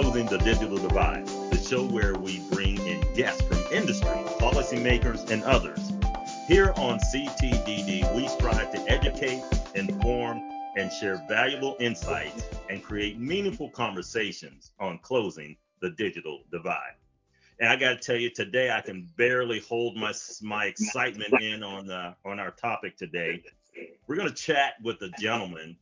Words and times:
Closing 0.00 0.24
the 0.24 0.38
Digital 0.38 0.78
Divide, 0.78 1.26
the 1.50 1.58
show 1.58 1.84
where 1.84 2.14
we 2.14 2.40
bring 2.50 2.78
in 2.86 3.02
guests 3.14 3.42
from 3.42 3.58
industry, 3.70 4.08
policymakers, 4.40 5.30
and 5.30 5.44
others. 5.44 5.92
Here 6.48 6.72
on 6.76 6.98
CTDD, 7.12 8.16
we 8.16 8.26
strive 8.28 8.72
to 8.72 8.80
educate, 8.90 9.42
inform, 9.74 10.40
and 10.78 10.90
share 10.90 11.22
valuable 11.28 11.76
insights 11.80 12.48
and 12.70 12.82
create 12.82 13.18
meaningful 13.18 13.68
conversations 13.68 14.70
on 14.80 15.00
closing 15.02 15.54
the 15.82 15.90
digital 15.90 16.44
divide. 16.50 16.94
And 17.58 17.68
I 17.68 17.76
got 17.76 17.90
to 17.90 17.98
tell 17.98 18.16
you, 18.16 18.30
today 18.30 18.70
I 18.70 18.80
can 18.80 19.06
barely 19.18 19.60
hold 19.60 19.98
my 19.98 20.14
my 20.40 20.64
excitement 20.64 21.42
in 21.42 21.62
on 21.62 21.86
the 21.86 22.14
on 22.24 22.40
our 22.40 22.52
topic 22.52 22.96
today. 22.96 23.42
We're 24.06 24.16
going 24.16 24.28
to 24.28 24.34
chat 24.34 24.76
with 24.82 25.02
a 25.02 25.10
gentleman 25.20 25.76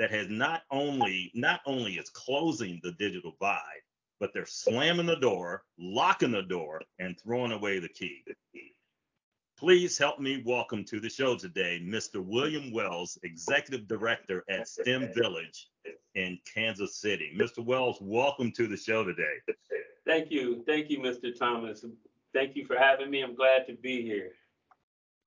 that 0.00 0.10
has 0.10 0.30
not 0.30 0.62
only 0.70 1.30
not 1.34 1.60
only 1.66 1.92
is 1.96 2.08
closing 2.08 2.80
the 2.82 2.92
digital 2.92 3.32
divide, 3.32 3.82
but 4.18 4.30
they're 4.32 4.46
slamming 4.46 5.04
the 5.04 5.16
door, 5.16 5.62
locking 5.78 6.30
the 6.30 6.42
door, 6.42 6.80
and 6.98 7.20
throwing 7.20 7.52
away 7.52 7.78
the 7.78 7.88
key. 7.90 8.24
Please 9.58 9.98
help 9.98 10.18
me 10.18 10.42
welcome 10.46 10.86
to 10.86 11.00
the 11.00 11.08
show 11.10 11.36
today 11.36 11.82
Mr. 11.84 12.24
William 12.24 12.72
Wells, 12.72 13.18
Executive 13.24 13.86
Director 13.86 14.42
at 14.48 14.66
STEM 14.66 15.12
Village 15.12 15.68
in 16.14 16.38
Kansas 16.50 16.96
City. 16.96 17.36
Mr. 17.38 17.62
Wells, 17.62 17.98
welcome 18.00 18.50
to 18.52 18.66
the 18.66 18.78
show 18.78 19.04
today. 19.04 19.34
Thank 20.06 20.30
you. 20.30 20.64
Thank 20.66 20.88
you, 20.88 21.00
Mr. 21.00 21.38
Thomas. 21.38 21.84
Thank 22.32 22.56
you 22.56 22.64
for 22.64 22.78
having 22.78 23.10
me. 23.10 23.20
I'm 23.20 23.34
glad 23.34 23.66
to 23.66 23.74
be 23.74 24.00
here. 24.00 24.30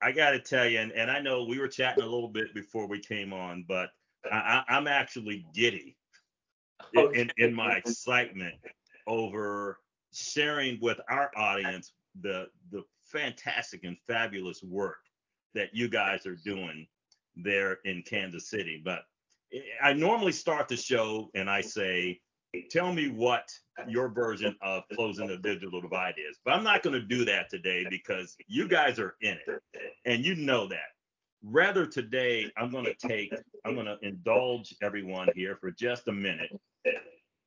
I 0.01 0.11
got 0.13 0.31
to 0.31 0.39
tell 0.39 0.67
you, 0.67 0.79
and, 0.79 0.91
and 0.93 1.11
I 1.11 1.19
know 1.19 1.43
we 1.43 1.59
were 1.59 1.67
chatting 1.67 2.03
a 2.03 2.07
little 2.07 2.27
bit 2.27 2.55
before 2.55 2.87
we 2.87 2.99
came 2.99 3.33
on, 3.33 3.65
but 3.67 3.91
I, 4.31 4.63
am 4.69 4.87
actually 4.87 5.45
giddy 5.53 5.95
okay. 6.95 7.21
in, 7.21 7.31
in 7.37 7.53
my 7.53 7.73
excitement 7.73 8.55
over 9.07 9.79
sharing 10.13 10.79
with 10.81 10.99
our 11.09 11.31
audience 11.35 11.93
the 12.21 12.47
the 12.71 12.83
fantastic 13.05 13.83
and 13.83 13.97
fabulous 14.07 14.63
work 14.63 14.97
that 15.53 15.69
you 15.73 15.87
guys 15.87 16.25
are 16.25 16.37
doing 16.43 16.87
there 17.35 17.79
in 17.85 18.03
Kansas 18.03 18.49
City. 18.49 18.81
But 18.83 19.01
I 19.81 19.93
normally 19.93 20.31
start 20.31 20.67
the 20.67 20.77
show 20.77 21.29
and 21.35 21.49
I 21.49 21.61
say, 21.61 22.19
tell 22.71 22.93
me 22.93 23.09
what 23.09 23.49
your 23.87 24.09
version 24.09 24.55
of 24.61 24.83
closing 24.93 25.27
the 25.27 25.37
digital 25.37 25.81
divide 25.81 26.15
is. 26.17 26.39
But 26.43 26.53
I'm 26.53 26.63
not 26.63 26.83
going 26.83 26.99
to 26.99 27.05
do 27.05 27.25
that 27.25 27.49
today 27.49 27.85
because 27.89 28.35
you 28.47 28.67
guys 28.67 28.99
are 28.99 29.15
in 29.21 29.37
it 29.47 29.61
and 30.05 30.25
you 30.25 30.35
know 30.35 30.67
that. 30.67 30.93
Rather 31.43 31.85
today, 31.85 32.51
I'm 32.57 32.71
going 32.71 32.85
to 32.85 32.95
take, 32.95 33.33
I'm 33.65 33.75
going 33.75 33.85
to 33.85 33.97
indulge 34.01 34.75
everyone 34.81 35.27
here 35.35 35.57
for 35.59 35.71
just 35.71 36.07
a 36.07 36.11
minute 36.11 36.51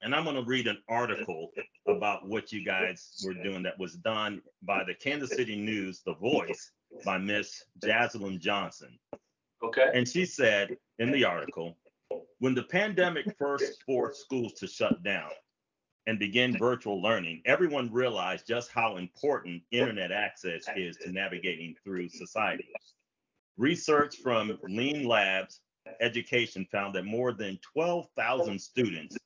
and 0.02 0.14
I'm 0.14 0.24
going 0.24 0.36
to 0.36 0.42
read 0.42 0.66
an 0.66 0.78
article 0.88 1.50
about 1.88 2.28
what 2.28 2.52
you 2.52 2.64
guys 2.64 3.24
were 3.24 3.34
doing 3.34 3.62
that 3.62 3.78
was 3.78 3.94
done 3.94 4.42
by 4.62 4.84
the 4.84 4.94
Kansas 4.94 5.30
City 5.30 5.56
News, 5.56 6.02
The 6.04 6.14
Voice, 6.14 6.70
by 7.04 7.18
Miss 7.18 7.64
Jaslyn 7.82 8.38
Johnson. 8.38 8.98
Okay. 9.64 9.90
And 9.94 10.06
she 10.06 10.24
said 10.24 10.76
in 10.98 11.10
the 11.10 11.24
article, 11.24 11.76
when 12.38 12.54
the 12.54 12.62
pandemic 12.62 13.34
first 13.38 13.82
forced 13.84 14.20
schools 14.20 14.52
to 14.54 14.66
shut 14.66 15.02
down 15.02 15.30
and 16.06 16.18
begin 16.18 16.56
virtual 16.56 17.02
learning, 17.02 17.42
everyone 17.46 17.92
realized 17.92 18.46
just 18.46 18.70
how 18.70 18.98
important 18.98 19.62
internet 19.72 20.12
access 20.12 20.66
is 20.76 20.96
to 20.98 21.10
navigating 21.10 21.74
through 21.82 22.08
society. 22.10 22.68
Research 23.58 24.16
from 24.22 24.58
Lean 24.64 25.08
Labs 25.08 25.60
Education 26.00 26.66
found 26.70 26.94
that 26.94 27.04
more 27.04 27.32
than 27.32 27.58
12,000 27.72 28.60
students 28.60 29.16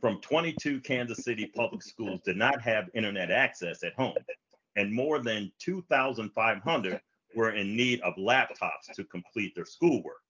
from 0.00 0.20
22 0.22 0.80
Kansas 0.80 1.22
City 1.22 1.46
public 1.54 1.82
schools 1.82 2.20
did 2.24 2.36
not 2.36 2.60
have 2.60 2.90
internet 2.94 3.30
access 3.30 3.84
at 3.84 3.94
home, 3.94 4.16
and 4.74 4.92
more 4.92 5.20
than 5.20 5.52
2,500 5.60 7.00
were 7.36 7.52
in 7.52 7.76
need 7.76 8.00
of 8.00 8.14
laptops 8.16 8.92
to 8.94 9.04
complete 9.04 9.54
their 9.54 9.66
schoolwork. 9.66 10.22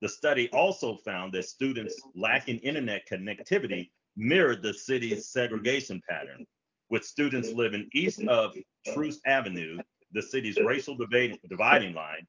The 0.00 0.08
study 0.08 0.48
also 0.50 0.96
found 0.96 1.32
that 1.32 1.46
students 1.46 2.00
lacking 2.14 2.58
internet 2.58 3.08
connectivity 3.10 3.90
mirrored 4.16 4.62
the 4.62 4.74
city's 4.74 5.28
segregation 5.30 6.00
pattern, 6.08 6.46
with 6.90 7.04
students 7.04 7.50
living 7.52 7.88
east 7.94 8.22
of 8.28 8.54
Troost 8.92 9.20
Avenue, 9.26 9.78
the 10.12 10.22
city's 10.22 10.58
racial 10.58 10.96
dividing 10.96 11.94
line, 11.94 12.26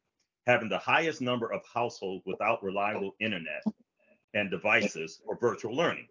having 0.48 0.70
the 0.70 0.78
highest 0.78 1.22
number 1.22 1.52
of 1.52 1.62
households 1.74 2.24
without 2.26 2.64
reliable 2.64 3.16
internet 3.20 3.64
and 4.34 4.52
devices 4.52 5.20
for 5.26 5.38
virtual 5.38 5.76
learning. 5.76 6.08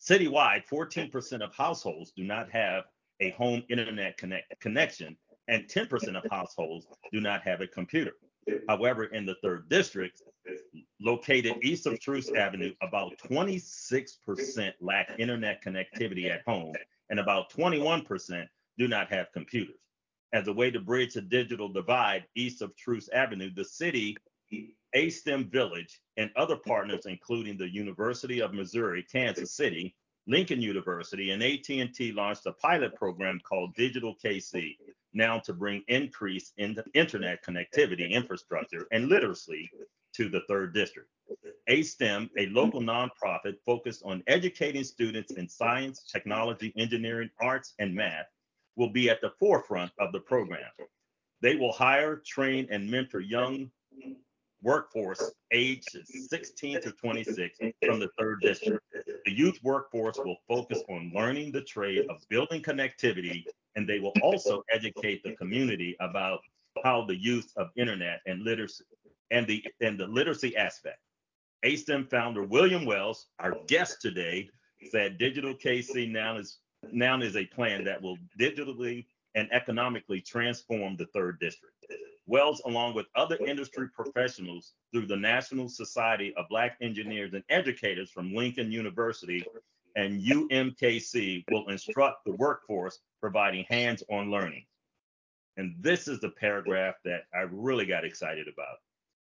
Citywide, 0.00 0.66
14% 0.70 1.42
of 1.42 1.54
households 1.54 2.12
do 2.12 2.24
not 2.24 2.50
have 2.50 2.84
a 3.20 3.30
home 3.30 3.62
internet 3.70 4.18
connect, 4.18 4.60
connection, 4.60 5.16
and 5.48 5.66
10% 5.68 6.16
of 6.16 6.30
households 6.30 6.86
do 7.12 7.20
not 7.20 7.42
have 7.42 7.60
a 7.60 7.66
computer. 7.66 8.12
However, 8.68 9.04
in 9.04 9.24
the 9.24 9.36
third 9.42 9.68
district, 9.68 10.22
located 11.00 11.54
east 11.62 11.86
of 11.86 11.98
Troost 12.00 12.34
Avenue, 12.36 12.74
about 12.82 13.16
26% 13.18 14.72
lack 14.80 15.14
internet 15.18 15.64
connectivity 15.64 16.30
at 16.30 16.42
home, 16.46 16.74
and 17.10 17.18
about 17.18 17.50
21% 17.50 18.46
do 18.78 18.88
not 18.88 19.10
have 19.10 19.32
computers. 19.32 19.76
As 20.34 20.48
a 20.48 20.52
way 20.52 20.68
to 20.72 20.80
bridge 20.80 21.14
the 21.14 21.22
digital 21.22 21.68
divide 21.68 22.24
east 22.34 22.60
of 22.60 22.74
Troost 22.74 23.08
Avenue, 23.12 23.50
the 23.54 23.64
city 23.64 24.16
aSTEAM 24.92 25.48
Village, 25.48 26.00
and 26.16 26.28
other 26.34 26.56
partners, 26.56 27.06
including 27.06 27.56
the 27.56 27.72
University 27.72 28.40
of 28.40 28.52
Missouri, 28.52 29.04
Kansas 29.04 29.52
City, 29.52 29.94
Lincoln 30.26 30.60
University, 30.60 31.30
and 31.30 31.40
AT&T 31.40 32.10
launched 32.10 32.46
a 32.46 32.52
pilot 32.52 32.96
program 32.96 33.38
called 33.48 33.76
Digital 33.76 34.16
KC, 34.24 34.76
now 35.12 35.38
to 35.38 35.52
bring 35.52 35.84
increase 35.86 36.52
in 36.56 36.74
the 36.74 36.84
internet 36.94 37.44
connectivity 37.44 38.10
infrastructure 38.10 38.88
and 38.90 39.08
literacy 39.08 39.70
to 40.14 40.28
the 40.28 40.40
third 40.48 40.74
district. 40.74 41.10
aSTEAM, 41.68 42.28
a 42.36 42.46
local 42.46 42.80
nonprofit 42.80 43.54
focused 43.64 44.02
on 44.04 44.24
educating 44.26 44.82
students 44.82 45.30
in 45.34 45.48
science, 45.48 46.02
technology, 46.12 46.72
engineering, 46.76 47.30
arts, 47.40 47.74
and 47.78 47.94
math, 47.94 48.26
will 48.76 48.90
be 48.90 49.10
at 49.10 49.20
the 49.20 49.32
forefront 49.38 49.92
of 49.98 50.12
the 50.12 50.20
program. 50.20 50.70
They 51.40 51.56
will 51.56 51.72
hire, 51.72 52.16
train, 52.16 52.66
and 52.70 52.90
mentor 52.90 53.20
young 53.20 53.70
workforce 54.62 55.30
aged 55.52 55.98
16 56.06 56.80
to 56.80 56.90
26 56.90 57.58
from 57.84 58.00
the 58.00 58.08
third 58.18 58.40
district. 58.40 58.82
The 59.24 59.32
youth 59.32 59.58
workforce 59.62 60.18
will 60.18 60.38
focus 60.48 60.82
on 60.88 61.12
learning 61.14 61.52
the 61.52 61.60
trade 61.60 62.06
of 62.08 62.26
building 62.30 62.62
connectivity, 62.62 63.44
and 63.76 63.88
they 63.88 64.00
will 64.00 64.14
also 64.22 64.64
educate 64.72 65.22
the 65.22 65.36
community 65.36 65.96
about 66.00 66.40
how 66.82 67.04
the 67.04 67.14
use 67.14 67.52
of 67.56 67.68
internet 67.76 68.20
and 68.26 68.42
literacy 68.42 68.84
and 69.30 69.46
the 69.46 69.64
and 69.80 69.98
the 69.98 70.06
literacy 70.06 70.56
aspect. 70.56 70.98
aSTEAM 71.64 72.08
founder 72.10 72.42
William 72.42 72.84
Wells, 72.84 73.26
our 73.38 73.54
guest 73.68 74.00
today, 74.00 74.48
said 74.90 75.18
Digital 75.18 75.54
KC 75.54 76.10
now 76.10 76.36
is 76.36 76.58
now 76.92 77.20
is 77.20 77.36
a 77.36 77.46
plan 77.46 77.84
that 77.84 78.00
will 78.00 78.18
digitally 78.38 79.06
and 79.34 79.48
economically 79.52 80.20
transform 80.20 80.96
the 80.96 81.06
third 81.06 81.38
district. 81.40 81.74
Wells, 82.26 82.62
along 82.64 82.94
with 82.94 83.06
other 83.16 83.36
industry 83.44 83.88
professionals 83.94 84.72
through 84.92 85.06
the 85.06 85.16
National 85.16 85.68
Society 85.68 86.32
of 86.36 86.48
Black 86.48 86.76
Engineers 86.80 87.34
and 87.34 87.44
Educators 87.50 88.10
from 88.10 88.34
Lincoln 88.34 88.72
University 88.72 89.44
and 89.96 90.22
UMKC, 90.22 91.44
will 91.50 91.68
instruct 91.68 92.24
the 92.24 92.32
workforce 92.32 93.00
providing 93.20 93.64
hands 93.68 94.02
on 94.10 94.30
learning. 94.30 94.64
And 95.56 95.74
this 95.78 96.08
is 96.08 96.18
the 96.20 96.30
paragraph 96.30 96.94
that 97.04 97.24
I 97.34 97.40
really 97.50 97.86
got 97.86 98.04
excited 98.04 98.48
about. 98.48 98.78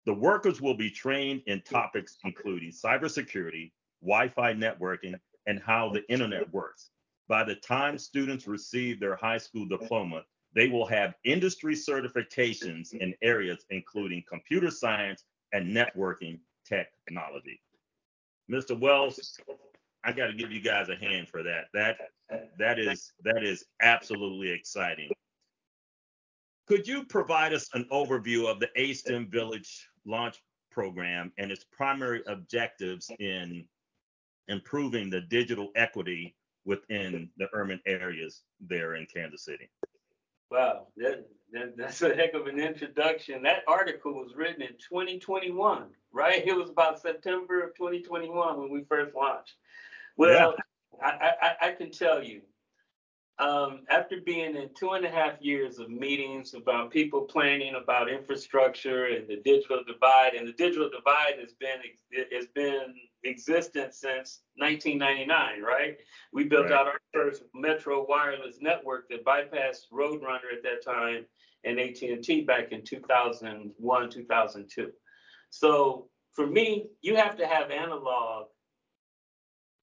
The 0.06 0.15
workers 0.15 0.61
will 0.61 0.76
be 0.76 0.91
trained 0.91 1.43
in 1.47 1.62
topics 1.62 2.19
including 2.25 2.71
cybersecurity, 2.71 3.73
Wi 4.03 4.29
Fi 4.29 4.55
networking, 4.55 5.19
and 5.47 5.61
how 5.61 5.91
the 5.91 6.09
internet 6.11 6.53
works. 6.53 6.91
By 7.28 7.44
the 7.44 7.56
time 7.56 7.99
students 7.99 8.46
receive 8.46 9.00
their 9.00 9.17
high 9.17 9.38
school 9.38 9.67
diploma, 9.67 10.23
they 10.55 10.69
will 10.69 10.87
have 10.87 11.14
industry 11.25 11.75
certifications 11.75 12.94
in 12.94 13.14
areas 13.23 13.64
including 13.70 14.25
computer 14.28 14.70
science 14.70 15.25
and 15.52 15.75
networking 15.75 16.38
technology. 16.64 17.61
Mr. 18.50 18.78
Wells, 18.78 19.38
I 20.05 20.12
got 20.12 20.28
to 20.28 20.34
give 20.34 20.52
you 20.52 20.61
guys 20.61 20.88
a 20.88 20.96
hand 20.96 21.28
for 21.28 21.43
that. 21.43 21.64
That 21.75 21.99
that 22.58 22.78
is 22.78 23.12
that 23.25 23.43
is 23.43 23.64
absolutely 23.82 24.50
exciting. 24.50 25.11
Could 26.67 26.87
you 26.87 27.05
provide 27.05 27.52
us 27.52 27.69
an 27.75 27.87
overview 27.93 28.50
of 28.50 28.61
the 28.61 28.69
aSTEAM 28.76 29.31
Village 29.31 29.88
launch 30.05 30.43
program 30.70 31.32
and 31.38 31.50
its 31.50 31.64
primary 31.73 32.23
objectives 32.26 33.11
in 33.19 33.64
improving 34.49 35.11
the 35.11 35.23
digital 35.23 35.70
equity 35.76 36.37
within 36.67 37.31
the 37.39 37.49
urban 37.55 37.81
areas 37.87 38.43
there 38.61 38.97
in 38.97 39.07
Kansas 39.07 39.45
City? 39.45 39.71
Wow, 40.51 40.89
that, 40.97 41.27
that, 41.53 41.77
that's 41.77 42.03
a 42.03 42.15
heck 42.15 42.35
of 42.35 42.47
an 42.47 42.61
introduction. 42.61 43.43
That 43.43 43.63
article 43.67 44.13
was 44.13 44.35
written 44.37 44.63
in 44.63 44.75
2021, 44.79 45.87
right? 46.13 46.47
It 46.47 46.55
was 46.55 46.71
about 46.71 47.01
September 47.01 47.63
of 47.63 47.75
2021 47.75 48.61
when 48.61 48.71
we 48.71 48.85
first 48.85 49.15
launched. 49.15 49.55
Well, 50.17 50.55
I, 51.03 51.33
I, 51.41 51.69
I 51.69 51.73
can 51.73 51.91
tell 51.91 52.23
you, 52.23 52.43
um, 53.38 53.81
after 53.91 54.21
being 54.21 54.56
in 54.56 54.71
two 54.75 54.93
and 54.93 55.05
a 55.05 55.11
half 55.11 55.35
years 55.41 55.79
of 55.79 55.91
meetings 55.91 56.55
about 56.55 56.91
people 56.91 57.23
planning 57.23 57.75
about 57.75 58.11
infrastructure 58.11 59.06
and 59.06 59.29
the 59.29 59.43
digital 59.44 59.83
divide, 59.87 60.35
and 60.35 60.49
the 60.49 60.53
digital 60.53 60.88
divide 60.88 61.38
has 61.38 61.53
been 61.53 61.81
has 62.33 62.47
been 62.55 62.94
existent 63.27 63.93
since 63.93 64.41
1999, 64.56 65.62
right? 65.62 65.99
We 66.33 66.44
built 66.44 66.71
right. 66.71 66.73
out 66.73 66.87
our 66.87 67.00
first 67.12 67.43
metro 67.55 68.06
wireless 68.09 68.56
network 68.61 69.09
that 69.11 69.25
bypassed 69.25 69.91
Roadrunner 69.93 70.55
at 70.56 70.62
that 70.62 70.85
time 70.85 71.27
and 71.65 71.79
AT&T 71.79 72.43
back 72.43 72.73
in 72.73 72.85
2001, 72.85 74.11
2002. 74.11 74.93
So 75.50 76.09
for 76.33 76.47
me, 76.47 76.87
you 77.03 77.17
have 77.17 77.37
to 77.38 77.47
have 77.47 77.71
analog. 77.71 78.47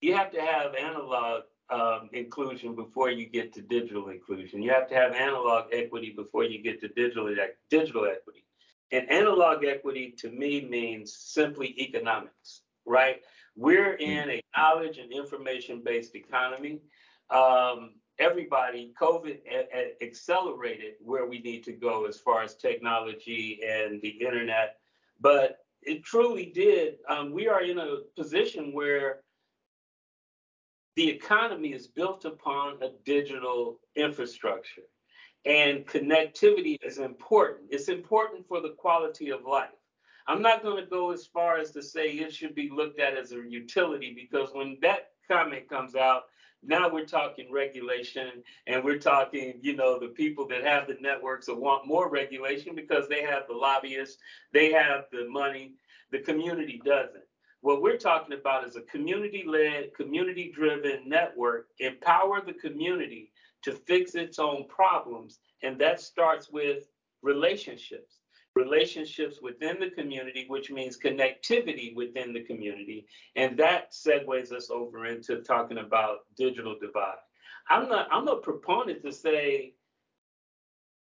You 0.01 0.15
have 0.15 0.31
to 0.31 0.41
have 0.41 0.75
analog 0.75 1.43
um, 1.69 2.09
inclusion 2.13 2.75
before 2.75 3.09
you 3.09 3.25
get 3.25 3.53
to 3.53 3.61
digital 3.61 4.09
inclusion. 4.09 4.61
You 4.61 4.71
have 4.71 4.87
to 4.89 4.95
have 4.95 5.13
analog 5.13 5.65
equity 5.71 6.11
before 6.11 6.43
you 6.43 6.61
get 6.61 6.79
to 6.81 6.87
digital 6.89 7.33
digital 7.69 8.05
equity. 8.05 8.45
And 8.91 9.09
analog 9.09 9.65
equity 9.65 10.13
to 10.19 10.29
me 10.29 10.61
means 10.61 11.15
simply 11.17 11.73
economics, 11.81 12.61
right? 12.85 13.21
We're 13.55 13.95
in 13.95 14.29
a 14.29 14.43
knowledge 14.55 14.97
and 14.97 15.11
information 15.11 15.81
based 15.83 16.15
economy. 16.15 16.81
Um, 17.29 17.95
everybody, 18.19 18.93
COVID 18.99 19.39
a- 19.49 19.67
a- 19.75 20.03
accelerated 20.03 20.95
where 20.99 21.25
we 21.25 21.39
need 21.39 21.63
to 21.63 21.71
go 21.71 22.05
as 22.05 22.19
far 22.19 22.43
as 22.43 22.55
technology 22.55 23.61
and 23.65 24.01
the 24.01 24.09
internet. 24.09 24.77
But 25.19 25.59
it 25.81 26.03
truly 26.03 26.45
did. 26.45 26.99
Um, 27.09 27.31
we 27.31 27.47
are 27.47 27.63
in 27.63 27.79
a 27.79 27.97
position 28.15 28.73
where 28.73 29.23
the 30.95 31.09
economy 31.09 31.73
is 31.73 31.87
built 31.87 32.25
upon 32.25 32.81
a 32.81 32.89
digital 33.05 33.79
infrastructure 33.95 34.83
and 35.45 35.85
connectivity 35.85 36.77
is 36.81 36.99
important. 36.99 37.67
It's 37.69 37.89
important 37.89 38.47
for 38.47 38.61
the 38.61 38.75
quality 38.77 39.29
of 39.29 39.45
life. 39.45 39.69
I'm 40.27 40.41
not 40.41 40.63
going 40.63 40.81
to 40.81 40.89
go 40.89 41.11
as 41.11 41.25
far 41.25 41.57
as 41.57 41.71
to 41.71 41.83
say 41.83 42.11
it 42.11 42.33
should 42.33 42.55
be 42.55 42.69
looked 42.69 42.99
at 42.99 43.17
as 43.17 43.33
a 43.33 43.41
utility 43.47 44.13
because 44.15 44.49
when 44.53 44.77
that 44.81 45.09
comment 45.29 45.67
comes 45.67 45.95
out, 45.95 46.23
now 46.65 46.89
we're 46.89 47.05
talking 47.05 47.51
regulation 47.51 48.41
and 48.67 48.81
we're 48.85 48.99
talking, 48.99 49.55
you 49.61 49.75
know, 49.75 49.99
the 49.99 50.07
people 50.07 50.47
that 50.47 50.63
have 50.63 50.87
the 50.87 50.95
networks 51.01 51.47
that 51.47 51.59
want 51.59 51.85
more 51.85 52.09
regulation 52.09 52.73
because 52.73 53.09
they 53.09 53.21
have 53.21 53.43
the 53.49 53.53
lobbyists, 53.53 54.17
they 54.53 54.71
have 54.71 55.05
the 55.11 55.27
money, 55.27 55.73
the 56.11 56.19
community 56.19 56.81
doesn't. 56.85 57.25
What 57.63 57.81
we're 57.81 57.97
talking 57.97 58.37
about 58.37 58.67
is 58.67 58.75
a 58.75 58.81
community 58.81 59.45
led, 59.47 59.95
community 59.95 60.51
driven 60.53 61.07
network, 61.07 61.67
empower 61.79 62.41
the 62.41 62.51
community 62.51 63.31
to 63.61 63.71
fix 63.71 64.15
its 64.15 64.37
own 64.37 64.67
problems. 64.67 65.39
And 65.63 65.79
that 65.79 66.01
starts 66.01 66.49
with 66.49 66.89
relationships 67.21 68.19
relationships 68.55 69.39
within 69.41 69.79
the 69.79 69.89
community, 69.89 70.45
which 70.47 70.69
means 70.69 70.99
connectivity 70.99 71.95
within 71.95 72.33
the 72.33 72.43
community. 72.43 73.07
And 73.35 73.57
that 73.57 73.93
segues 73.93 74.51
us 74.51 74.69
over 74.69 75.05
into 75.07 75.41
talking 75.41 75.79
about 75.79 76.19
digital 76.37 76.75
divide. 76.79 77.15
I'm 77.69 77.89
not, 77.89 78.07
I'm 78.11 78.27
a 78.27 78.35
proponent 78.35 79.01
to 79.03 79.11
say, 79.11 79.73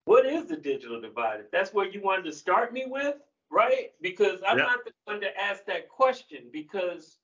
what 0.06 0.25
is 0.25 0.47
the 0.47 0.56
digital 0.56 1.01
divide? 1.01 1.41
If 1.41 1.51
that's 1.51 1.75
where 1.75 1.87
you 1.87 2.01
wanted 2.01 2.25
to 2.25 2.33
start 2.33 2.73
me 2.73 2.85
with, 2.87 3.17
right? 3.55 3.93
Because 4.03 4.41
I'm 4.47 4.59
not 4.59 4.85
the 4.85 4.93
one 5.05 5.21
to 5.21 5.41
ask 5.41 5.65
that 5.67 5.89
question 5.89 6.49
because 6.53 7.19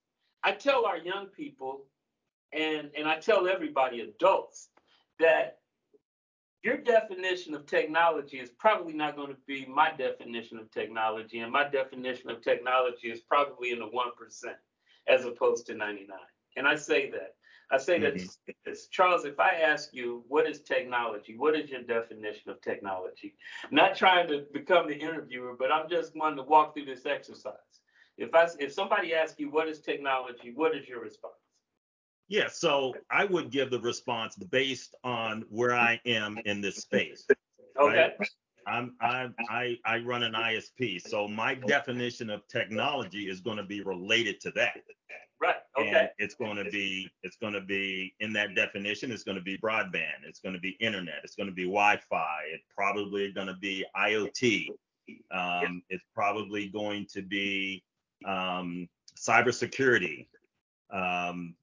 I 0.44 0.52
tell 0.52 0.86
our 0.86 0.98
young 0.98 1.26
people 1.26 1.86
and 2.52 2.90
and 2.96 3.06
I 3.06 3.18
tell 3.18 3.48
everybody, 3.48 4.00
adults, 4.00 4.68
that 5.18 5.58
your 6.62 6.76
definition 6.76 7.54
of 7.54 7.66
technology 7.66 8.38
is 8.38 8.50
probably 8.50 8.92
not 8.92 9.16
going 9.16 9.28
to 9.30 9.36
be 9.46 9.66
my 9.66 9.92
definition 9.96 10.58
of 10.58 10.70
technology, 10.70 11.40
and 11.40 11.52
my 11.52 11.68
definition 11.68 12.30
of 12.30 12.42
technology 12.42 13.10
is 13.10 13.20
probably 13.20 13.72
in 13.72 13.78
the 13.78 13.86
one 13.86 14.10
percent 14.16 14.56
as 15.08 15.24
opposed 15.24 15.66
to 15.66 15.74
99. 15.74 16.16
And 16.56 16.66
I 16.66 16.76
say 16.76 17.10
that. 17.10 17.34
I 17.72 17.78
say 17.78 18.00
mm-hmm. 18.00 18.26
that, 18.64 18.76
Charles, 18.90 19.24
if 19.24 19.38
I 19.38 19.60
ask 19.64 19.90
you, 19.92 20.24
what 20.28 20.48
is 20.48 20.60
technology? 20.60 21.36
What 21.36 21.54
is 21.54 21.70
your 21.70 21.82
definition 21.82 22.50
of 22.50 22.60
technology? 22.60 23.36
Not 23.70 23.94
trying 23.96 24.28
to 24.28 24.44
become 24.52 24.88
the 24.88 24.96
interviewer, 24.96 25.54
but 25.58 25.70
I'm 25.70 25.88
just 25.88 26.16
wanting 26.16 26.38
to 26.38 26.42
walk 26.42 26.74
through 26.74 26.86
this 26.86 27.06
exercise. 27.06 27.54
If 28.18 28.34
I, 28.34 28.48
if 28.58 28.72
somebody 28.72 29.14
asks 29.14 29.38
you, 29.38 29.50
what 29.50 29.68
is 29.68 29.80
technology? 29.80 30.52
What 30.54 30.74
is 30.74 30.88
your 30.88 31.00
response? 31.00 31.34
Yeah, 32.28 32.48
so 32.48 32.94
I 33.10 33.24
would 33.24 33.50
give 33.50 33.70
the 33.70 33.80
response 33.80 34.36
based 34.36 34.94
on 35.02 35.44
where 35.48 35.74
I 35.74 36.00
am 36.06 36.38
in 36.44 36.60
this 36.60 36.76
space. 36.76 37.26
Okay. 37.78 38.12
Right? 38.18 38.28
I'm, 38.66 38.94
I'm 39.00 39.34
I 39.48 39.78
I 39.84 39.98
run 39.98 40.22
an 40.22 40.34
ISP, 40.34 41.00
so 41.00 41.26
my 41.26 41.54
definition 41.54 42.30
of 42.30 42.46
technology 42.46 43.28
is 43.28 43.40
going 43.40 43.56
to 43.56 43.64
be 43.64 43.80
related 43.80 44.40
to 44.42 44.50
that. 44.52 44.76
Right. 45.40 45.56
Okay. 45.78 45.88
And 45.88 46.10
it's 46.18 46.34
going 46.34 46.56
to 46.56 46.70
be 46.70 47.10
it's 47.22 47.36
going 47.36 47.54
to 47.54 47.62
be 47.62 48.14
in 48.20 48.32
that 48.34 48.54
definition. 48.54 49.10
It's 49.10 49.22
going 49.24 49.38
to 49.38 49.42
be 49.42 49.56
broadband. 49.56 50.24
It's 50.26 50.40
going 50.40 50.54
to 50.54 50.60
be 50.60 50.76
internet. 50.80 51.20
It's 51.24 51.34
going 51.34 51.48
to 51.48 51.54
be 51.54 51.64
Wi-Fi. 51.64 52.38
It's 52.52 52.66
probably 52.76 53.32
going 53.32 53.46
to 53.46 53.54
be 53.54 53.84
IoT. 53.96 54.68
Um, 55.32 55.82
it's 55.88 56.04
probably 56.14 56.68
going 56.68 57.06
to 57.14 57.22
be 57.22 57.82
um, 58.26 58.88
cybersecurity. 59.18 60.26
Um, 60.92 61.54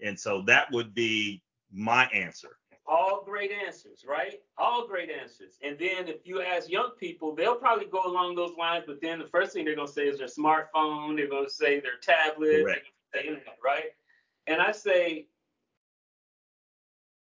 and 0.00 0.18
so 0.18 0.42
that 0.42 0.70
would 0.72 0.94
be 0.94 1.42
my 1.72 2.06
answer. 2.06 2.56
All 2.86 3.22
great 3.24 3.50
answers, 3.50 4.04
right? 4.06 4.42
All 4.58 4.86
great 4.86 5.10
answers. 5.10 5.56
And 5.62 5.78
then 5.78 6.06
if 6.06 6.26
you 6.26 6.42
ask 6.42 6.70
young 6.70 6.90
people, 7.00 7.34
they'll 7.34 7.56
probably 7.56 7.86
go 7.86 8.02
along 8.04 8.34
those 8.34 8.54
lines, 8.58 8.84
but 8.86 9.00
then 9.00 9.18
the 9.18 9.26
first 9.26 9.54
thing 9.54 9.64
they're 9.64 9.74
going 9.74 9.88
to 9.88 9.92
say 9.92 10.06
is 10.06 10.18
their 10.18 10.26
smartphone, 10.26 11.16
they're 11.16 11.28
going 11.30 11.46
to 11.46 11.50
say 11.50 11.80
their 11.80 11.96
tablet, 12.02 12.82
the 13.14 13.20
internet, 13.20 13.58
right? 13.64 13.92
And 14.46 14.60
I 14.60 14.72
say 14.72 15.28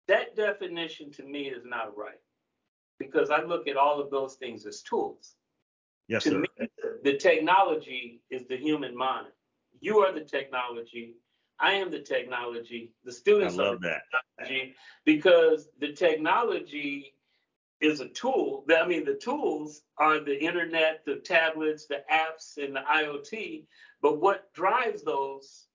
that 0.07 0.35
definition 0.35 1.11
to 1.13 1.23
me 1.23 1.43
is 1.49 1.63
not 1.65 1.97
right 1.97 2.19
because 2.99 3.29
I 3.29 3.43
look 3.43 3.67
at 3.67 3.77
all 3.77 3.99
of 3.99 4.11
those 4.11 4.35
things 4.35 4.65
as 4.65 4.81
tools. 4.81 5.35
Yes, 6.07 6.23
to 6.23 6.31
sir. 6.31 6.39
Me, 6.39 6.69
the 7.03 7.17
technology 7.17 8.21
is 8.29 8.45
the 8.47 8.57
human 8.57 8.95
mind. 8.95 9.27
You 9.79 9.99
are 9.99 10.11
the 10.11 10.25
technology. 10.25 11.15
I 11.59 11.73
am 11.73 11.91
the 11.91 11.99
technology. 12.01 12.91
The 13.05 13.11
students 13.11 13.57
I 13.57 13.63
love 13.63 13.81
that. 13.81 14.01
technology 14.37 14.75
because 15.05 15.69
the 15.79 15.93
technology 15.93 17.13
is 17.81 18.01
a 18.01 18.09
tool. 18.09 18.65
I 18.75 18.85
mean, 18.85 19.05
the 19.05 19.15
tools 19.15 19.83
are 19.97 20.19
the 20.19 20.37
internet, 20.37 21.03
the 21.05 21.17
tablets, 21.17 21.85
the 21.85 22.03
apps, 22.11 22.57
and 22.63 22.75
the 22.75 22.81
IoT. 22.81 23.65
But 24.01 24.19
what 24.19 24.51
drives 24.53 25.03
those 25.03 25.67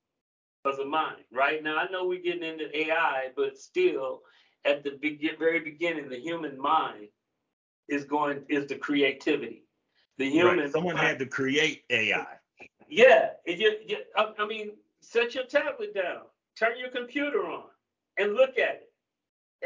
is 0.66 0.78
a 0.78 0.85
mind, 0.85 1.25
right? 1.33 1.62
Now, 1.62 1.76
I 1.76 1.90
know 1.90 2.06
we're 2.06 2.23
getting 2.23 2.42
into 2.42 2.76
AI, 2.76 3.28
but 3.37 3.59
still, 3.59 4.23
at 4.64 4.83
the 4.83 4.92
be- 4.92 5.30
very 5.38 5.61
beginning, 5.61 6.09
the 6.09 6.18
human 6.18 6.59
mind 6.59 7.09
is 7.88 8.04
going 8.04 8.44
is 8.49 8.66
the 8.66 8.76
creativity. 8.76 9.64
The 10.18 10.30
human. 10.30 10.59
Right. 10.59 10.73
Someone 10.73 10.97
mind, 10.97 11.09
had 11.09 11.18
to 11.18 11.26
create 11.26 11.85
AI. 11.90 12.26
Yeah, 12.88 13.30
you, 13.47 13.76
you, 13.87 13.99
I, 14.16 14.33
I 14.38 14.47
mean, 14.47 14.73
set 15.00 15.35
your 15.35 15.44
tablet 15.44 15.94
down, 15.94 16.23
turn 16.56 16.78
your 16.78 16.90
computer 16.90 17.47
on, 17.47 17.64
and 18.18 18.35
look 18.35 18.59
at 18.59 18.83
it 18.83 18.92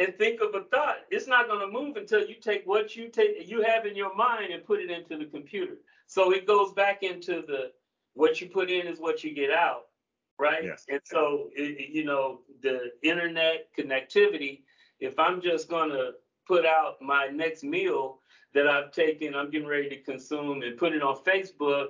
and 0.00 0.17
think 0.17 0.40
of 0.40 0.55
a 0.55 0.64
thought. 0.64 0.99
It's 1.11 1.26
not 1.26 1.49
going 1.49 1.61
to 1.61 1.67
move 1.67 1.97
until 1.97 2.26
you 2.26 2.37
take 2.40 2.67
what 2.67 2.97
you 2.97 3.09
take 3.09 3.49
you 3.49 3.62
have 3.62 3.87
in 3.87 3.97
your 3.97 4.14
mind 4.14 4.52
and 4.52 4.64
put 4.64 4.81
it 4.81 4.90
into 4.90 5.17
the 5.17 5.26
computer. 5.26 5.75
So 6.07 6.33
it 6.33 6.47
goes 6.47 6.73
back 6.73 7.02
into 7.02 7.43
the 7.47 7.73
what 8.14 8.40
you 8.40 8.49
put 8.49 8.71
in 8.71 8.87
is 8.87 8.99
what 8.99 9.23
you 9.23 9.33
get 9.35 9.50
out, 9.50 9.88
right? 10.38 10.64
Yes. 10.64 10.85
And 10.88 11.00
so 11.04 11.50
it, 11.54 11.90
you 11.90 12.04
know 12.04 12.40
the 12.62 12.90
internet 13.02 13.66
connectivity. 13.78 14.62
If 15.00 15.18
I'm 15.18 15.40
just 15.40 15.68
going 15.68 15.90
to 15.90 16.12
put 16.47 16.66
out 16.66 16.97
my 17.00 17.26
next 17.26 17.62
meal 17.62 18.21
that 18.54 18.66
I've 18.66 18.92
taken, 18.92 19.35
I'm 19.35 19.50
getting 19.50 19.68
ready 19.68 19.88
to 19.90 20.02
consume 20.02 20.62
and 20.62 20.76
put 20.76 20.92
it 20.92 21.02
on 21.02 21.16
Facebook 21.16 21.88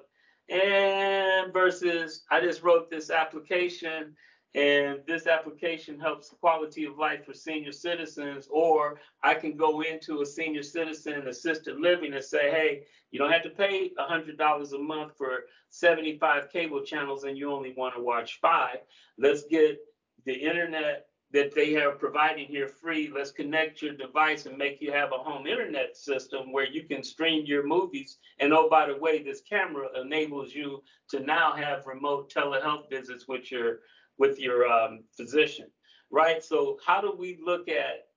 and 0.49 1.53
versus 1.53 2.25
I 2.31 2.41
just 2.41 2.63
wrote 2.63 2.91
this 2.91 3.11
application 3.11 4.15
and 4.55 5.01
this 5.07 5.27
application 5.27 6.01
helps 6.01 6.31
quality 6.41 6.85
of 6.85 6.99
life 6.99 7.27
for 7.27 7.35
senior 7.35 7.73
citizens 7.73 8.49
or 8.51 8.99
I 9.23 9.35
can 9.35 9.57
go 9.57 9.83
into 9.83 10.23
a 10.23 10.27
senior 10.27 10.63
citizen 10.63 11.29
assisted 11.29 11.79
living 11.79 12.15
and 12.15 12.25
say, 12.25 12.51
hey, 12.51 12.85
you 13.11 13.19
don't 13.19 13.33
have 13.33 13.43
to 13.43 13.51
pay 13.51 13.93
$100 13.99 14.73
a 14.73 14.79
month 14.79 15.13
for 15.19 15.45
75 15.71 16.51
cable 16.51 16.83
channels 16.83 17.25
and 17.25 17.37
you 17.37 17.53
only 17.53 17.75
want 17.77 17.95
to 17.95 18.03
watch 18.03 18.39
five. 18.41 18.79
Let's 19.19 19.45
get 19.45 19.79
the 20.25 20.35
internet 20.35 21.09
that 21.33 21.55
they 21.55 21.73
have 21.75 21.99
providing 21.99 22.47
here 22.47 22.69
free. 22.69 23.11
Let's 23.15 23.31
connect 23.31 23.83
your 23.83 23.93
device 23.93 24.47
and 24.47 24.57
make 24.57 24.81
you 24.81 24.93
have 24.93 25.13
a 25.13 25.19
home 25.19 25.47
internet 25.47 25.95
system 25.95 26.53
where 26.53 26.67
you 26.67 26.85
can 26.85 27.03
stream 27.03 27.45
your 27.45 27.67
movies. 27.67 28.19
And 28.41 28.55
oh, 28.55 28.69
by 28.71 28.87
the 28.87 28.97
way, 28.97 29.23
this 29.23 29.43
camera 29.43 29.89
enables 30.01 30.55
you 30.55 30.83
to 31.11 31.21
now 31.21 31.53
have 31.53 31.87
remote 31.87 32.33
telehealth 32.33 32.89
visits 32.89 33.29
with 33.29 33.53
your 33.53 33.81
with 34.19 34.39
your 34.39 34.67
um, 34.67 35.05
physician. 35.17 35.67
right? 36.11 36.43
So 36.43 36.79
how 36.85 37.01
do 37.01 37.15
we 37.17 37.39
look 37.45 37.69
at 37.69 38.09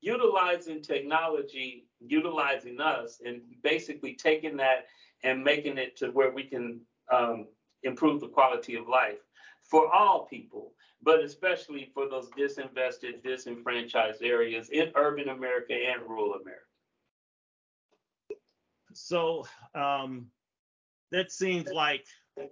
utilizing 0.00 0.82
technology, 0.82 1.86
utilizing 2.00 2.80
us, 2.80 3.20
and 3.24 3.40
basically 3.62 4.14
taking 4.14 4.56
that 4.58 4.86
and 5.22 5.42
making 5.42 5.78
it 5.78 5.96
to 5.96 6.08
where 6.08 6.30
we 6.30 6.44
can 6.44 6.80
um, 7.12 7.46
improve 7.82 8.20
the 8.20 8.28
quality 8.28 8.76
of 8.76 8.88
life 8.88 9.18
for 9.62 9.92
all 9.92 10.26
people, 10.26 10.72
but 11.02 11.22
especially 11.22 11.90
for 11.94 12.08
those 12.08 12.28
disinvested, 12.38 13.22
disenfranchised 13.22 14.22
areas 14.22 14.68
in 14.70 14.90
urban 14.94 15.30
America 15.30 15.74
and 15.74 16.02
rural 16.02 16.34
America. 16.34 16.60
So 18.92 19.46
um, 19.74 20.26
that 21.10 21.32
seems 21.32 21.70
like, 21.72 22.04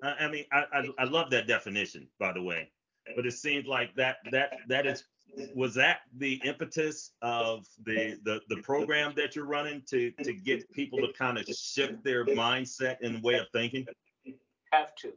I 0.03 0.29
mean, 0.29 0.45
I, 0.51 0.65
I, 0.73 0.89
I 0.99 1.05
love 1.05 1.31
that 1.31 1.47
definition, 1.47 2.09
by 2.19 2.33
the 2.33 2.43
way, 2.43 2.71
but 3.17 3.27
it 3.27 3.33
seems 3.33 3.67
like 3.67 3.95
that 3.97 4.17
that 4.31 4.53
that 4.69 4.87
is 4.87 5.05
was 5.55 5.75
that 5.75 6.01
the 6.19 6.41
impetus 6.45 7.13
of 7.23 7.67
the, 7.85 8.19
the 8.25 8.41
the 8.49 8.61
program 8.63 9.15
that 9.17 9.35
you're 9.35 9.47
running 9.47 9.83
to 9.89 10.11
to 10.23 10.33
get 10.33 10.71
people 10.73 10.99
to 10.99 11.13
kind 11.13 11.39
of 11.39 11.47
shift 11.47 12.05
their 12.05 12.25
mindset 12.27 12.97
and 13.03 13.23
way 13.23 13.35
of 13.35 13.47
thinking? 13.53 13.87
Have 14.73 14.95
to. 14.97 15.13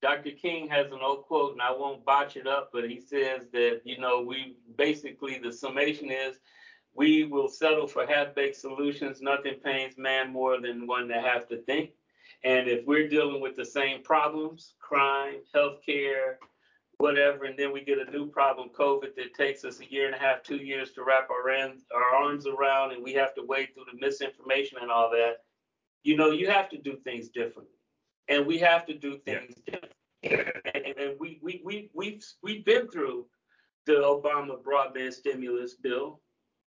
Dr. 0.00 0.32
King 0.32 0.68
has 0.68 0.86
an 0.86 0.98
old 1.00 1.22
quote, 1.22 1.52
and 1.52 1.62
I 1.62 1.70
won't 1.70 2.04
botch 2.04 2.36
it 2.36 2.48
up, 2.48 2.70
but 2.72 2.90
he 2.90 3.00
says 3.00 3.42
that 3.52 3.82
you 3.84 3.98
know 3.98 4.20
we 4.20 4.56
basically 4.76 5.38
the 5.38 5.52
summation 5.52 6.10
is 6.10 6.38
we 6.94 7.24
will 7.24 7.48
settle 7.48 7.86
for 7.86 8.06
half-baked 8.06 8.56
solutions. 8.56 9.22
Nothing 9.22 9.54
pains 9.64 9.96
man 9.96 10.32
more 10.32 10.60
than 10.60 10.86
one 10.86 11.08
that 11.08 11.24
have 11.24 11.48
to 11.48 11.58
think. 11.62 11.90
And 12.44 12.68
if 12.68 12.84
we're 12.86 13.08
dealing 13.08 13.40
with 13.40 13.56
the 13.56 13.64
same 13.64 14.02
problems, 14.02 14.74
crime, 14.80 15.36
healthcare, 15.54 16.34
whatever, 17.02 17.44
and 17.46 17.58
then 17.58 17.72
we 17.72 17.84
get 17.84 17.98
a 17.98 18.10
new 18.12 18.26
problem, 18.28 18.68
COVID, 18.68 19.16
that 19.16 19.34
takes 19.34 19.64
us 19.64 19.80
a 19.80 19.92
year 19.92 20.06
and 20.06 20.14
a 20.14 20.18
half, 20.18 20.44
two 20.44 20.56
years 20.56 20.92
to 20.92 21.02
wrap 21.02 21.28
our, 21.30 21.50
ends, 21.50 21.82
our 21.92 22.22
arms 22.22 22.46
around, 22.46 22.92
and 22.92 23.02
we 23.02 23.12
have 23.14 23.34
to 23.34 23.42
wade 23.44 23.70
through 23.74 23.86
the 23.92 23.98
misinformation 23.98 24.78
and 24.80 24.90
all 24.90 25.10
that. 25.10 25.38
You 26.04 26.16
know, 26.16 26.30
you 26.30 26.48
have 26.48 26.70
to 26.70 26.78
do 26.78 26.96
things 27.02 27.28
differently, 27.28 27.74
and 28.28 28.46
we 28.46 28.56
have 28.58 28.86
to 28.86 28.94
do 28.94 29.18
things 29.26 29.54
yeah. 29.66 29.78
differently. 30.22 30.70
And, 30.74 30.96
and 30.96 31.20
we 31.20 31.40
we 31.42 31.60
we 31.64 31.90
we've 31.92 32.24
we've 32.42 32.64
been 32.64 32.88
through 32.88 33.26
the 33.86 33.94
Obama 33.94 34.62
broadband 34.62 35.12
stimulus 35.12 35.74
bill 35.74 36.20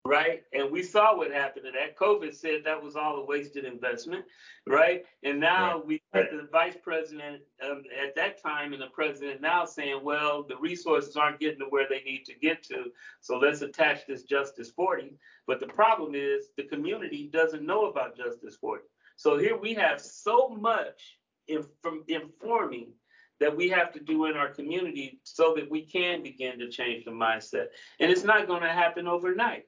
right? 0.06 0.44
And 0.54 0.72
we 0.72 0.84
saw 0.84 1.18
what 1.18 1.32
happened 1.32 1.66
to 1.66 1.72
that. 1.72 1.98
COVID 1.98 2.34
said 2.36 2.62
that 2.64 2.82
was 2.82 2.96
all 2.96 3.18
a 3.18 3.26
wasted 3.26 3.66
investment, 3.66 4.24
right? 4.68 5.04
And 5.24 5.40
now 5.40 5.78
right. 5.78 5.86
we 5.86 6.02
got 6.14 6.30
the 6.32 6.48
vice 6.52 6.78
president 6.82 7.42
um, 7.64 7.82
at 8.02 8.16
that 8.16 8.42
time 8.42 8.74
and 8.74 8.82
the 8.82 8.90
president 8.94 9.42
now 9.42 9.66
saying, 9.66 10.02
well, 10.04 10.44
the 10.48 10.58
resources 10.58 11.18
aren't 11.18 11.40
getting 11.40 11.60
to 11.60 11.66
where 11.66 11.88
they 11.90 12.04
need 12.04 12.24
to 12.26 12.36
get 12.36 12.62
to, 12.66 12.86
so 13.20 13.38
let's 13.38 13.62
attach 13.62 14.06
this 14.06 14.24
Justice 14.24 14.70
40. 14.70 15.18
But 15.48 15.60
the 15.60 15.68
problem 15.68 16.14
is 16.14 16.50
the 16.56 16.64
community 16.64 17.28
doesn't 17.34 17.66
know 17.66 17.88
about 17.88 18.16
Justice 18.16 18.56
40. 18.62 18.84
So 19.18 19.40
here 19.40 19.58
we 19.58 19.74
have 19.74 20.00
so 20.00 20.50
much 20.50 21.18
in, 21.48 21.66
from 21.82 22.04
informing 22.08 22.92
that 23.40 23.56
we 23.56 23.70
have 23.70 23.92
to 23.94 24.00
do 24.00 24.26
in 24.26 24.38
our 24.38 24.50
community 24.50 25.20
so 25.24 25.56
that 25.56 25.70
we 25.70 25.82
can 25.82 26.22
begin 26.22 26.60
to 26.60 26.70
change 26.70 27.06
the 27.06 27.12
mindset. 27.12 27.68
And 28.00 28.12
it's 28.12 28.24
not 28.24 28.48
going 28.48 28.62
to 28.62 28.70
happen 28.70 29.08
overnight 29.08 29.66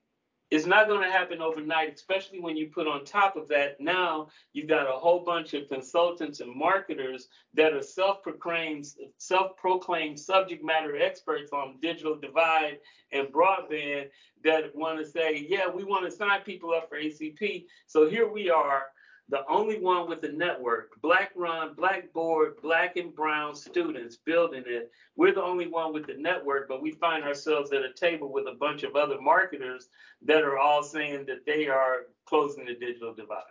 it's 0.49 0.65
not 0.65 0.87
going 0.87 1.03
to 1.03 1.11
happen 1.11 1.41
overnight, 1.41 1.93
especially 1.93 2.39
when 2.39 2.55
you 2.55 2.67
put 2.67 2.87
on 2.87 3.03
top 3.03 3.35
of 3.35 3.47
that. 3.49 3.79
Now 3.81 4.29
you've 4.53 4.69
got 4.69 4.87
a 4.87 4.97
whole 4.97 5.23
bunch 5.25 5.53
of 5.53 5.67
consultants 5.67 6.39
and 6.39 6.55
marketers 6.55 7.27
that 7.53 7.73
are 7.73 7.81
self-proclaimed, 7.81 8.85
self-proclaimed 9.17 10.19
subject 10.19 10.63
matter 10.63 10.95
experts 10.97 11.51
on 11.51 11.79
digital 11.81 12.15
divide 12.15 12.79
and 13.11 13.27
broadband 13.27 14.09
that 14.43 14.73
want 14.75 14.99
to 14.99 15.05
say, 15.05 15.45
yeah, 15.49 15.67
we 15.67 15.83
want 15.83 16.05
to 16.05 16.11
sign 16.15 16.41
people 16.41 16.71
up 16.73 16.87
for 16.89 16.97
ACP. 16.97 17.65
So 17.87 18.09
here 18.09 18.31
we 18.31 18.49
are 18.49 18.83
the 19.29 19.45
only 19.49 19.79
one 19.79 20.07
with 20.07 20.21
the 20.21 20.29
network, 20.29 21.01
black 21.01 21.31
run, 21.35 21.73
black 21.73 22.13
board, 22.13 22.55
black 22.61 22.95
and 22.95 23.13
brown 23.13 23.55
students 23.55 24.15
building 24.15 24.63
it. 24.65 24.91
We're 25.17 25.33
the 25.33 25.43
only 25.43 25.67
one 25.67 25.93
with 25.93 26.07
the 26.07 26.13
network, 26.13 26.69
but 26.69 26.81
we 26.81 26.91
find 26.91 27.23
ourselves 27.23 27.73
at 27.73 27.81
a 27.81 27.91
table 27.93 28.31
with 28.31 28.47
a 28.47 28.55
bunch 28.55 28.83
of 28.83 28.95
other 28.95 29.19
marketers 29.19 29.89
that 30.23 30.43
are 30.43 30.57
all 30.57 30.81
saying 30.81 31.25
that 31.25 31.45
they 31.45 31.67
are 31.67 32.07
closing 32.25 32.65
the 32.65 32.75
digital 32.75 33.13
divide. 33.13 33.43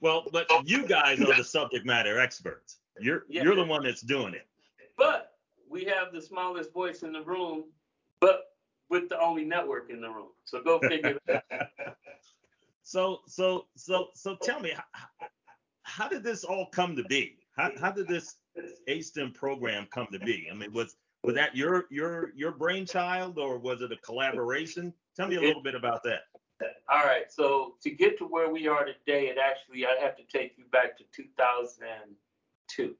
Well, 0.00 0.24
but 0.32 0.46
you 0.64 0.86
guys 0.86 1.20
are 1.20 1.36
the 1.36 1.44
subject 1.44 1.84
matter 1.84 2.18
experts. 2.18 2.78
You're 3.00 3.24
yeah. 3.28 3.42
you're 3.42 3.56
the 3.56 3.64
one 3.64 3.82
that's 3.82 4.02
doing 4.02 4.34
it. 4.34 4.46
But 4.96 5.32
we 5.68 5.84
have 5.84 6.12
the 6.12 6.22
smallest 6.22 6.72
voice 6.72 7.02
in 7.02 7.12
the 7.12 7.22
room, 7.22 7.64
but 8.20 8.44
with 8.90 9.08
the 9.08 9.20
only 9.20 9.44
network 9.44 9.90
in 9.90 10.00
the 10.00 10.08
room. 10.08 10.28
So 10.44 10.62
go 10.62 10.78
figure 10.78 11.18
that 11.26 11.44
So 12.84 13.20
so 13.26 13.66
so 13.76 14.08
so 14.14 14.36
tell 14.42 14.60
me, 14.60 14.72
how, 14.74 14.84
how 15.82 16.08
did 16.08 16.22
this 16.22 16.44
all 16.44 16.66
come 16.66 16.94
to 16.96 17.02
be? 17.04 17.38
How, 17.56 17.70
how 17.80 17.90
did 17.90 18.06
this 18.08 18.36
aSTEAM 18.88 19.32
program 19.32 19.88
come 19.92 20.06
to 20.12 20.18
be? 20.18 20.48
I 20.50 20.54
mean, 20.54 20.72
was 20.72 20.96
was 21.22 21.34
that 21.34 21.56
your 21.56 21.86
your 21.90 22.30
your 22.36 22.52
brainchild 22.52 23.38
or 23.38 23.58
was 23.58 23.80
it 23.80 23.90
a 23.90 23.96
collaboration? 23.96 24.92
Tell 25.16 25.28
me 25.28 25.36
a 25.36 25.40
little 25.40 25.62
bit 25.62 25.74
about 25.74 26.02
that. 26.04 26.20
All 26.88 27.04
right. 27.04 27.32
So 27.32 27.74
to 27.82 27.90
get 27.90 28.18
to 28.18 28.24
where 28.26 28.50
we 28.50 28.68
are 28.68 28.84
today, 28.84 29.28
it 29.28 29.38
actually 29.38 29.86
I 29.86 29.96
have 30.00 30.16
to 30.16 30.22
take 30.24 30.58
you 30.58 30.64
back 30.70 30.98
to 30.98 31.04
2002. 31.16 32.94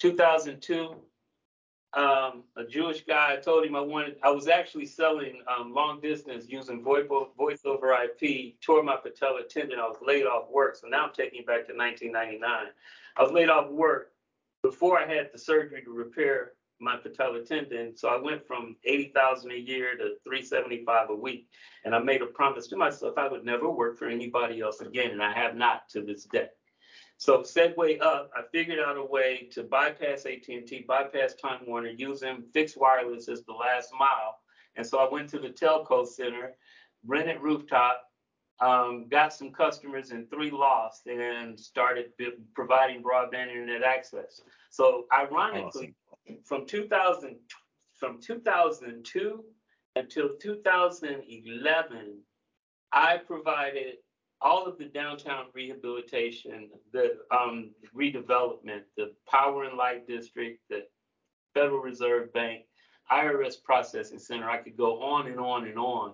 2002, 0.00 0.96
um, 1.96 2.42
a 2.56 2.64
Jewish 2.64 3.04
guy. 3.04 3.34
I 3.34 3.36
told 3.36 3.64
him 3.64 3.76
I 3.76 3.80
wanted. 3.80 4.16
I 4.22 4.30
was 4.30 4.48
actually 4.48 4.86
selling 4.86 5.42
um, 5.48 5.72
long 5.72 6.00
distance 6.00 6.46
using 6.48 6.82
voice, 6.82 7.06
voice 7.36 7.60
over 7.64 7.94
IP. 7.94 8.60
Tore 8.60 8.82
my 8.82 8.96
patella 8.96 9.42
tendon. 9.48 9.78
I 9.78 9.86
was 9.86 9.98
laid 10.04 10.26
off 10.26 10.50
work. 10.50 10.76
So 10.76 10.88
now 10.88 11.06
I'm 11.06 11.12
taking 11.12 11.40
it 11.40 11.46
back 11.46 11.66
to 11.68 11.74
1999. 11.74 12.66
I 13.16 13.22
was 13.22 13.32
laid 13.32 13.48
off 13.48 13.70
work 13.70 14.12
before 14.62 14.98
I 14.98 15.06
had 15.06 15.30
the 15.32 15.38
surgery 15.38 15.82
to 15.82 15.90
repair 15.90 16.52
my 16.80 16.96
patella 16.96 17.44
tendon. 17.44 17.96
So 17.96 18.08
I 18.08 18.20
went 18.20 18.46
from 18.46 18.76
80,000 18.84 19.52
a 19.52 19.54
year 19.54 19.96
to 19.96 20.16
375 20.24 21.10
a 21.10 21.14
week. 21.14 21.48
And 21.84 21.94
I 21.94 21.98
made 21.98 22.22
a 22.22 22.26
promise 22.26 22.66
to 22.68 22.76
myself 22.76 23.14
I 23.16 23.28
would 23.28 23.44
never 23.44 23.70
work 23.70 23.98
for 23.98 24.06
anybody 24.06 24.60
else 24.60 24.80
again. 24.80 25.12
And 25.12 25.22
I 25.22 25.32
have 25.32 25.54
not 25.54 25.88
to 25.90 26.02
this 26.02 26.24
day. 26.24 26.48
So 27.16 27.40
segue 27.40 28.00
up, 28.02 28.30
I 28.36 28.42
figured 28.52 28.80
out 28.80 28.96
a 28.96 29.04
way 29.04 29.48
to 29.52 29.62
bypass 29.62 30.26
AT&T, 30.26 30.84
bypass 30.86 31.34
Time 31.34 31.60
Warner, 31.66 31.90
using 31.90 32.42
fixed 32.52 32.76
wireless 32.76 33.28
as 33.28 33.44
the 33.44 33.52
last 33.52 33.90
mile. 33.98 34.38
And 34.76 34.86
so 34.86 34.98
I 34.98 35.08
went 35.10 35.30
to 35.30 35.38
the 35.38 35.50
telco 35.50 36.06
center, 36.06 36.56
rented 37.06 37.40
rooftop, 37.40 38.02
um, 38.60 39.06
got 39.08 39.32
some 39.32 39.50
customers 39.50 40.10
and 40.10 40.28
three 40.30 40.50
lost, 40.50 41.06
and 41.06 41.58
started 41.58 42.12
providing 42.54 43.02
broadband 43.02 43.50
internet 43.50 43.82
access. 43.82 44.40
So 44.70 45.06
ironically, 45.12 45.94
awesome. 46.28 46.38
from 46.44 46.66
2000 46.66 47.36
from 47.94 48.20
2002 48.20 49.44
until 49.96 50.30
2011, 50.40 52.18
I 52.92 53.16
provided 53.18 53.94
all 54.44 54.66
of 54.66 54.76
the 54.76 54.84
downtown 54.84 55.46
rehabilitation, 55.54 56.68
the 56.92 57.16
um, 57.30 57.70
redevelopment, 57.96 58.82
the 58.96 59.12
Power 59.26 59.64
and 59.64 59.78
Light 59.78 60.06
District, 60.06 60.60
the 60.68 60.84
Federal 61.54 61.80
Reserve 61.80 62.30
Bank, 62.34 62.64
IRS 63.10 63.54
Processing 63.62 64.18
Center, 64.18 64.48
I 64.48 64.58
could 64.58 64.76
go 64.76 65.02
on 65.02 65.28
and 65.28 65.40
on 65.40 65.66
and 65.66 65.78
on. 65.78 66.12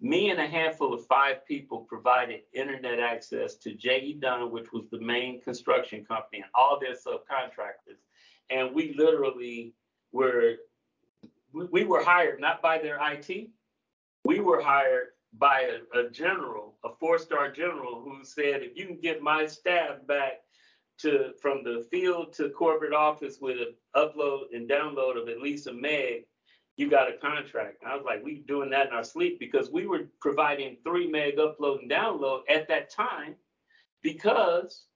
Me 0.00 0.30
and 0.30 0.40
a 0.40 0.46
handful 0.46 0.92
of 0.92 1.06
five 1.06 1.46
people 1.46 1.86
provided 1.88 2.40
internet 2.52 2.98
access 2.98 3.54
to 3.54 3.72
J.E. 3.72 4.18
Dunn, 4.20 4.50
which 4.50 4.72
was 4.72 4.90
the 4.90 5.00
main 5.00 5.40
construction 5.40 6.04
company, 6.04 6.42
and 6.42 6.50
all 6.54 6.78
their 6.78 6.94
subcontractors. 6.94 8.00
And 8.50 8.74
we 8.74 8.94
literally 8.98 9.72
were, 10.10 10.56
we 11.52 11.84
were 11.84 12.04
hired 12.04 12.38
not 12.38 12.60
by 12.60 12.78
their 12.78 12.98
IT, 13.12 13.48
we 14.24 14.40
were 14.40 14.60
hired 14.60 15.08
by 15.38 15.68
a, 15.94 15.98
a 15.98 16.10
general, 16.10 16.76
a 16.84 16.90
four-star 17.00 17.50
general, 17.50 18.02
who 18.02 18.24
said, 18.24 18.62
if 18.62 18.76
you 18.76 18.86
can 18.86 18.98
get 18.98 19.22
my 19.22 19.46
staff 19.46 20.06
back 20.06 20.40
to 20.98 21.32
from 21.40 21.64
the 21.64 21.86
field 21.90 22.32
to 22.34 22.50
corporate 22.50 22.92
office 22.92 23.38
with 23.40 23.58
an 23.58 23.74
upload 23.96 24.44
and 24.52 24.68
download 24.68 25.20
of 25.20 25.28
at 25.28 25.40
least 25.40 25.66
a 25.66 25.72
meg, 25.72 26.24
you 26.76 26.88
got 26.88 27.08
a 27.08 27.16
contract. 27.16 27.82
And 27.82 27.90
I 27.90 27.96
was 27.96 28.04
like, 28.04 28.24
we 28.24 28.44
doing 28.46 28.70
that 28.70 28.88
in 28.88 28.92
our 28.92 29.04
sleep 29.04 29.38
because 29.38 29.70
we 29.70 29.86
were 29.86 30.08
providing 30.20 30.76
three 30.84 31.08
meg 31.08 31.36
upload 31.36 31.80
and 31.80 31.90
download 31.90 32.42
at 32.48 32.68
that 32.68 32.90
time 32.90 33.34
because 34.02 34.86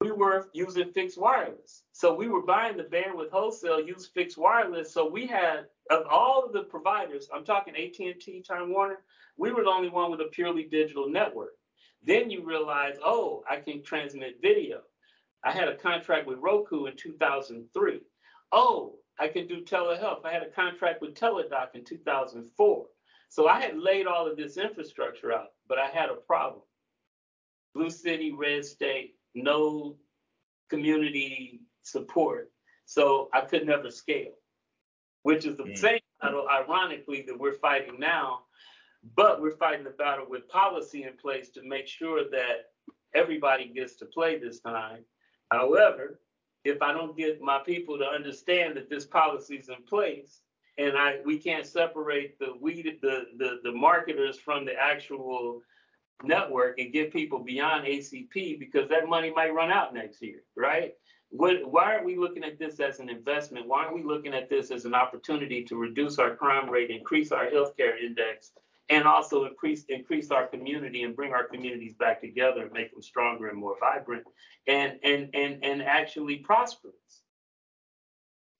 we 0.00 0.12
were 0.12 0.48
using 0.52 0.92
fixed 0.92 1.18
wireless. 1.18 1.82
So 1.92 2.14
we 2.14 2.28
were 2.28 2.42
buying 2.42 2.76
the 2.76 2.84
bandwidth 2.84 3.30
wholesale, 3.30 3.80
use 3.80 4.06
fixed 4.06 4.36
wireless. 4.36 4.92
So 4.92 5.08
we 5.08 5.26
had 5.26 5.66
of 5.90 6.06
all 6.10 6.44
of 6.44 6.52
the 6.52 6.62
providers, 6.62 7.28
I'm 7.34 7.44
talking 7.44 7.74
AT&T, 7.76 8.44
Time 8.46 8.72
Warner, 8.72 9.00
we 9.36 9.52
were 9.52 9.64
the 9.64 9.70
only 9.70 9.90
one 9.90 10.10
with 10.10 10.20
a 10.20 10.28
purely 10.32 10.64
digital 10.64 11.08
network. 11.08 11.52
Then 12.02 12.30
you 12.30 12.44
realize, 12.44 12.96
oh, 13.04 13.44
I 13.48 13.56
can 13.56 13.82
transmit 13.82 14.40
video. 14.42 14.82
I 15.42 15.50
had 15.50 15.68
a 15.68 15.76
contract 15.76 16.26
with 16.26 16.38
Roku 16.38 16.86
in 16.86 16.96
2003. 16.96 18.00
Oh, 18.52 18.96
I 19.18 19.28
can 19.28 19.46
do 19.46 19.62
telehealth. 19.62 20.24
I 20.24 20.32
had 20.32 20.42
a 20.42 20.50
contract 20.50 21.00
with 21.00 21.14
Teladoc 21.14 21.74
in 21.74 21.84
2004. 21.84 22.86
So 23.28 23.48
I 23.48 23.60
had 23.60 23.78
laid 23.78 24.06
all 24.06 24.30
of 24.30 24.36
this 24.36 24.56
infrastructure 24.56 25.32
out, 25.32 25.48
but 25.68 25.78
I 25.78 25.86
had 25.86 26.08
a 26.08 26.14
problem. 26.14 26.62
Blue 27.74 27.90
City, 27.90 28.32
Red 28.32 28.64
State, 28.64 29.16
no 29.34 29.96
community 30.70 31.60
support. 31.82 32.50
So 32.86 33.28
I 33.32 33.42
could 33.42 33.66
never 33.66 33.90
scale, 33.90 34.34
which 35.24 35.44
is 35.44 35.56
the 35.56 35.64
mm. 35.64 35.76
same 35.76 35.98
battle, 36.22 36.46
ironically, 36.48 37.24
that 37.26 37.38
we're 37.38 37.58
fighting 37.58 37.98
now. 37.98 38.40
But 39.16 39.42
we're 39.42 39.56
fighting 39.56 39.84
the 39.84 39.90
battle 39.90 40.26
with 40.28 40.48
policy 40.48 41.02
in 41.02 41.16
place 41.16 41.50
to 41.50 41.62
make 41.62 41.86
sure 41.86 42.30
that 42.30 42.70
everybody 43.14 43.66
gets 43.66 43.96
to 43.96 44.06
play 44.06 44.38
this 44.38 44.60
time. 44.60 45.04
However, 45.50 46.20
if 46.64 46.80
I 46.80 46.92
don't 46.92 47.16
get 47.16 47.40
my 47.40 47.58
people 47.58 47.98
to 47.98 48.06
understand 48.06 48.76
that 48.76 48.88
this 48.88 49.04
policy 49.04 49.56
is 49.56 49.68
in 49.68 49.82
place, 49.88 50.40
and 50.78 50.96
I 50.96 51.18
we 51.24 51.38
can't 51.38 51.66
separate 51.66 52.38
the 52.38 52.54
weed 52.60 52.98
the, 53.02 53.26
the 53.36 53.60
the 53.62 53.72
marketers 53.72 54.38
from 54.38 54.64
the 54.64 54.74
actual 54.74 55.60
network 56.22 56.78
and 56.78 56.92
get 56.92 57.12
people 57.12 57.38
beyond 57.38 57.86
ACP 57.86 58.58
because 58.58 58.88
that 58.88 59.08
money 59.08 59.30
might 59.34 59.54
run 59.54 59.70
out 59.70 59.94
next 59.94 60.22
year, 60.22 60.42
right? 60.56 60.94
What, 61.36 61.68
why 61.68 61.96
are 61.96 62.04
we 62.04 62.16
looking 62.16 62.44
at 62.44 62.60
this 62.60 62.78
as 62.78 63.00
an 63.00 63.08
investment? 63.08 63.66
Why 63.66 63.82
aren't 63.82 63.96
we 63.96 64.04
looking 64.04 64.34
at 64.34 64.48
this 64.48 64.70
as 64.70 64.84
an 64.84 64.94
opportunity 64.94 65.64
to 65.64 65.74
reduce 65.74 66.20
our 66.20 66.36
crime 66.36 66.70
rate, 66.70 66.90
increase 66.90 67.32
our 67.32 67.46
healthcare 67.46 68.00
index, 68.00 68.52
and 68.88 69.04
also 69.04 69.44
increase 69.44 69.84
increase 69.88 70.30
our 70.30 70.46
community 70.46 71.02
and 71.02 71.16
bring 71.16 71.32
our 71.32 71.42
communities 71.42 71.94
back 71.94 72.20
together 72.20 72.62
and 72.62 72.72
make 72.72 72.92
them 72.92 73.02
stronger 73.02 73.48
and 73.48 73.58
more 73.58 73.74
vibrant 73.80 74.22
and 74.68 75.00
and 75.02 75.30
and 75.34 75.64
and 75.64 75.82
actually 75.82 76.36
prosperous? 76.36 77.24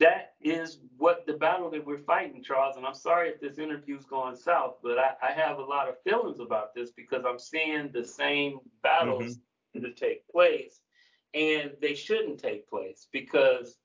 That 0.01 0.33
is 0.41 0.81
what 0.97 1.29
the 1.29 1.35
battle 1.35 1.71
that 1.71 1.87
we're 1.87 1.99
fighting, 1.99 2.43
Charles. 2.43 2.77
And 2.77 2.85
I'm 2.85 2.95
sorry 2.95 3.29
if 3.29 3.41
this 3.41 3.59
interview's 3.59 4.05
going 4.05 4.35
south, 4.35 4.79
but 4.83 4.99
I, 4.99 5.13
I 5.23 5.31
have 5.31 5.59
a 5.59 5.65
lot 5.65 5.89
of 5.89 6.03
feelings 6.03 6.41
about 6.41 6.75
this 6.75 6.91
because 6.91 7.25
I'm 7.25 7.39
seeing 7.39 7.93
the 7.93 8.05
same 8.05 8.59
battles 8.83 9.37
mm-hmm. 9.37 9.83
that 9.83 9.97
take 9.97 10.27
place 10.27 10.81
and 11.35 11.73
they 11.81 11.95
shouldn't 11.95 12.41
take 12.41 12.69
place 12.69 13.09
because 13.13 13.77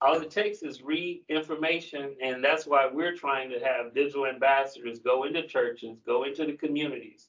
all 0.00 0.20
it 0.20 0.30
takes 0.30 0.62
is 0.62 0.82
read 0.82 1.22
information 1.28 2.16
and 2.22 2.42
that's 2.42 2.66
why 2.66 2.88
we're 2.92 3.16
trying 3.16 3.50
to 3.50 3.60
have 3.60 3.94
digital 3.94 4.26
ambassadors 4.26 4.98
go 4.98 5.24
into 5.24 5.46
churches 5.46 5.98
go 6.04 6.24
into 6.24 6.44
the 6.44 6.52
communities. 6.52 7.28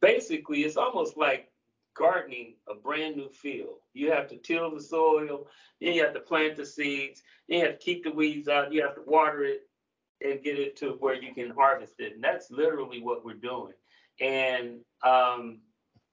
Basically 0.00 0.62
it's 0.62 0.76
almost 0.76 1.16
like 1.16 1.50
gardening 1.96 2.54
a 2.68 2.74
brand 2.74 3.16
new 3.16 3.30
field. 3.30 3.78
You 3.94 4.12
have 4.12 4.28
to 4.28 4.36
till 4.36 4.74
the 4.74 4.80
soil 4.80 5.48
then 5.80 5.94
you 5.94 6.04
have 6.04 6.14
to 6.14 6.20
plant 6.20 6.56
the 6.56 6.66
seeds 6.66 7.22
then 7.48 7.58
you 7.58 7.64
have 7.66 7.78
to 7.78 7.84
keep 7.84 8.04
the 8.04 8.12
weeds 8.12 8.48
out 8.48 8.72
you 8.72 8.82
have 8.82 8.94
to 8.94 9.02
water 9.04 9.44
it 9.44 9.62
and 10.22 10.42
get 10.42 10.58
it 10.58 10.76
to 10.76 10.92
where 11.00 11.14
you 11.14 11.34
can 11.34 11.50
harvest 11.50 11.94
it. 11.98 12.14
And 12.14 12.24
that's 12.24 12.50
literally 12.50 13.02
what 13.02 13.24
we're 13.24 13.34
doing. 13.34 13.74
And 14.20 14.80
um, 15.02 15.58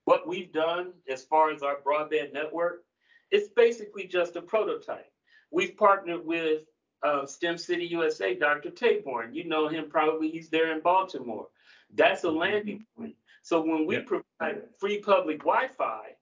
what 0.04 0.26
we've 0.26 0.52
done 0.52 0.92
as 1.08 1.24
far 1.24 1.50
as 1.50 1.62
our 1.62 1.78
broadband 1.84 2.32
network, 2.32 2.84
it's 3.30 3.48
basically 3.48 4.06
just 4.06 4.36
a 4.36 4.42
prototype. 4.42 5.10
We've 5.50 5.76
partnered 5.76 6.24
with 6.26 6.64
uh, 7.02 7.26
STEM 7.26 7.58
City 7.58 7.86
USA, 7.86 8.34
Dr. 8.34 8.70
Taborn. 8.70 9.34
You 9.34 9.44
know 9.44 9.68
him 9.68 9.88
probably, 9.88 10.30
he's 10.30 10.48
there 10.48 10.72
in 10.72 10.80
Baltimore. 10.80 11.48
That's 11.94 12.24
a 12.24 12.30
landing 12.30 12.84
point. 12.96 13.14
So 13.42 13.60
when 13.60 13.86
we 13.86 13.96
yep. 13.96 14.06
provide 14.06 14.62
free 14.78 15.00
public 15.00 15.38
Wi 15.40 15.68
Fi, 15.76 16.16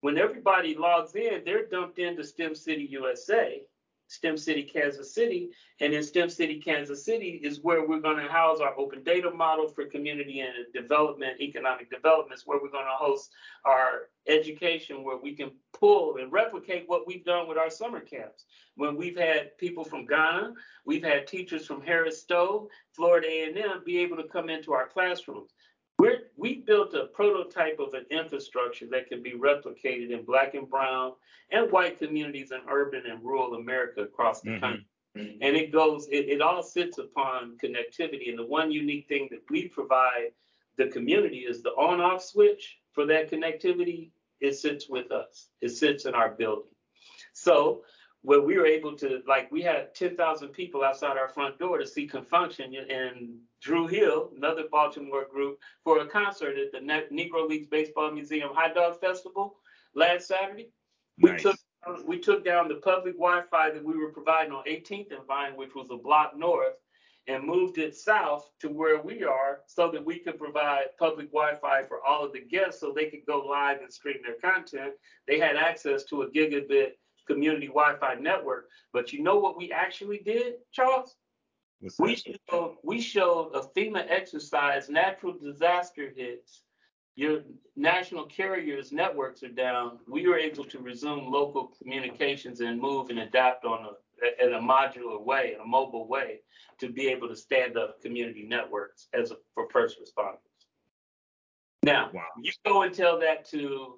when 0.00 0.18
everybody 0.18 0.74
logs 0.74 1.14
in, 1.16 1.42
they're 1.44 1.66
dumped 1.66 1.98
into 1.98 2.22
STEM 2.24 2.54
City 2.54 2.86
USA 2.90 3.62
STEM 4.08 4.36
City, 4.36 4.62
Kansas 4.62 5.14
City. 5.14 5.50
And 5.80 5.92
in 5.92 6.02
STEM 6.02 6.30
City, 6.30 6.58
Kansas 6.58 7.04
City 7.04 7.40
is 7.42 7.60
where 7.60 7.86
we're 7.86 8.00
going 8.00 8.16
to 8.16 8.30
house 8.30 8.58
our 8.58 8.76
open 8.78 9.02
data 9.02 9.30
model 9.30 9.68
for 9.68 9.84
community 9.84 10.40
and 10.40 10.52
development, 10.74 11.40
economic 11.40 11.90
developments, 11.90 12.44
where 12.46 12.58
we're 12.60 12.70
going 12.70 12.86
to 12.86 13.04
host 13.04 13.30
our 13.64 14.08
education, 14.26 15.04
where 15.04 15.18
we 15.18 15.34
can 15.34 15.50
pull 15.78 16.16
and 16.16 16.32
replicate 16.32 16.84
what 16.86 17.06
we've 17.06 17.24
done 17.24 17.46
with 17.46 17.58
our 17.58 17.70
summer 17.70 18.00
camps. 18.00 18.46
When 18.76 18.96
we've 18.96 19.18
had 19.18 19.56
people 19.58 19.84
from 19.84 20.06
Ghana, 20.06 20.54
we've 20.84 21.04
had 21.04 21.26
teachers 21.26 21.66
from 21.66 21.82
Harris 21.82 22.22
Stowe, 22.22 22.68
Florida 22.92 23.28
A&M 23.28 23.82
be 23.84 23.98
able 23.98 24.16
to 24.16 24.24
come 24.24 24.48
into 24.48 24.72
our 24.72 24.88
classrooms. 24.88 25.52
We're, 25.98 26.30
we 26.36 26.60
built 26.60 26.94
a 26.94 27.06
prototype 27.06 27.78
of 27.80 27.94
an 27.94 28.06
infrastructure 28.10 28.86
that 28.92 29.08
can 29.08 29.22
be 29.22 29.32
replicated 29.32 30.10
in 30.10 30.24
black 30.24 30.54
and 30.54 30.68
brown 30.68 31.14
and 31.50 31.70
white 31.72 31.98
communities 31.98 32.52
in 32.52 32.60
urban 32.70 33.02
and 33.10 33.22
rural 33.22 33.54
America 33.54 34.02
across 34.02 34.40
the 34.40 34.50
mm-hmm. 34.50 34.60
country. 34.60 34.86
And 35.16 35.56
it 35.56 35.72
goes, 35.72 36.06
it, 36.12 36.28
it 36.28 36.40
all 36.40 36.62
sits 36.62 36.98
upon 36.98 37.56
connectivity. 37.62 38.28
And 38.28 38.38
the 38.38 38.46
one 38.46 38.70
unique 38.70 39.08
thing 39.08 39.26
that 39.32 39.40
we 39.50 39.66
provide 39.66 40.28
the 40.76 40.86
community 40.86 41.38
is 41.38 41.60
the 41.60 41.70
on 41.70 42.00
off 42.00 42.22
switch 42.22 42.78
for 42.92 43.04
that 43.06 43.28
connectivity. 43.28 44.10
It 44.40 44.54
sits 44.54 44.88
with 44.88 45.10
us, 45.10 45.48
it 45.60 45.70
sits 45.70 46.06
in 46.06 46.14
our 46.14 46.30
building. 46.30 46.70
So 47.32 47.82
where 48.28 48.42
we 48.42 48.58
were 48.58 48.66
able 48.66 48.94
to, 48.94 49.22
like, 49.26 49.50
we 49.50 49.62
had 49.62 49.94
10,000 49.94 50.48
people 50.48 50.84
outside 50.84 51.16
our 51.16 51.30
front 51.30 51.58
door 51.58 51.78
to 51.78 51.86
see 51.86 52.06
Con 52.06 52.26
and 52.30 53.38
Drew 53.62 53.86
Hill, 53.86 54.32
another 54.36 54.64
Baltimore 54.70 55.24
group, 55.32 55.58
for 55.82 56.00
a 56.00 56.06
concert 56.06 56.58
at 56.58 56.70
the 56.70 56.78
Negro 56.78 57.48
Leagues 57.48 57.68
Baseball 57.68 58.10
Museum 58.10 58.50
Hot 58.52 58.74
Dog 58.74 59.00
Festival 59.00 59.56
last 59.94 60.28
Saturday. 60.28 60.68
We 61.22 61.30
nice. 61.30 61.42
took 61.42 61.56
we 62.06 62.18
took 62.18 62.44
down 62.44 62.68
the 62.68 62.74
public 62.74 63.14
Wi-Fi 63.14 63.70
that 63.70 63.82
we 63.82 63.96
were 63.96 64.12
providing 64.12 64.52
on 64.52 64.62
18th 64.64 65.10
and 65.10 65.26
Vine, 65.26 65.56
which 65.56 65.74
was 65.74 65.88
a 65.90 65.96
block 65.96 66.36
north, 66.36 66.74
and 67.28 67.42
moved 67.42 67.78
it 67.78 67.96
south 67.96 68.50
to 68.60 68.68
where 68.68 69.00
we 69.00 69.24
are 69.24 69.60
so 69.66 69.90
that 69.90 70.04
we 70.04 70.18
could 70.18 70.38
provide 70.38 70.88
public 70.98 71.32
Wi-Fi 71.32 71.84
for 71.84 72.04
all 72.06 72.26
of 72.26 72.34
the 72.34 72.42
guests 72.42 72.82
so 72.82 72.92
they 72.92 73.06
could 73.06 73.24
go 73.26 73.38
live 73.38 73.80
and 73.80 73.90
stream 73.90 74.18
their 74.22 74.52
content. 74.52 74.92
They 75.26 75.38
had 75.38 75.56
access 75.56 76.04
to 76.10 76.22
a 76.22 76.30
gigabit 76.30 76.90
community 77.28 77.68
Wi-Fi 77.68 78.14
network. 78.14 78.68
But 78.92 79.12
you 79.12 79.22
know 79.22 79.36
what 79.36 79.56
we 79.56 79.70
actually 79.70 80.18
did, 80.18 80.54
Charles? 80.72 81.14
We 82.00 82.16
showed, 82.16 82.76
we 82.82 83.00
showed 83.00 83.52
a 83.54 83.60
FEMA 83.60 84.04
exercise, 84.08 84.88
natural 84.88 85.34
disaster 85.40 86.12
hits, 86.16 86.62
your 87.18 87.40
national 87.76 88.26
carriers 88.26 88.92
networks 88.92 89.42
are 89.42 89.48
down. 89.48 89.98
We 90.08 90.28
were 90.28 90.38
able 90.38 90.64
to 90.64 90.78
resume 90.78 91.32
local 91.32 91.72
communications 91.80 92.60
and 92.60 92.80
move 92.80 93.10
and 93.10 93.18
adapt 93.18 93.64
on 93.64 93.86
a, 93.86 94.44
in 94.44 94.54
a 94.54 94.60
modular 94.60 95.20
way, 95.20 95.54
in 95.54 95.60
a 95.60 95.66
mobile 95.66 96.06
way, 96.06 96.42
to 96.78 96.88
be 96.88 97.08
able 97.08 97.28
to 97.28 97.34
stand 97.34 97.76
up 97.76 98.00
community 98.00 98.46
networks 98.48 99.08
as 99.14 99.32
a, 99.32 99.36
for 99.52 99.68
first 99.72 99.98
responders. 100.00 100.38
Now, 101.82 102.10
wow. 102.14 102.22
you 102.40 102.52
go 102.64 102.82
and 102.82 102.94
tell 102.94 103.18
that 103.18 103.44
to 103.50 103.96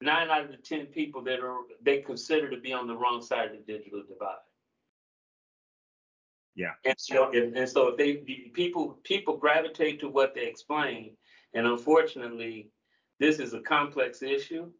nine 0.00 0.30
out 0.30 0.44
of 0.44 0.50
the 0.50 0.56
10 0.56 0.86
people 0.86 1.22
that 1.24 1.40
are 1.40 1.58
they 1.82 1.98
consider 1.98 2.50
to 2.50 2.60
be 2.60 2.72
on 2.72 2.86
the 2.86 2.96
wrong 2.96 3.22
side 3.22 3.50
of 3.50 3.52
the 3.52 3.72
digital 3.72 4.02
divide. 4.08 4.36
Yeah. 6.54 6.72
And 6.84 6.94
so, 6.98 7.30
and, 7.32 7.56
and 7.56 7.68
so 7.68 7.88
if 7.88 7.96
they 7.96 8.14
people 8.54 8.98
people 9.04 9.36
gravitate 9.36 10.00
to 10.00 10.08
what 10.08 10.34
they 10.34 10.46
explain, 10.46 11.16
and 11.54 11.66
unfortunately, 11.66 12.70
this 13.20 13.38
is 13.38 13.52
a 13.52 13.60
complex 13.60 14.22
issue, 14.22 14.70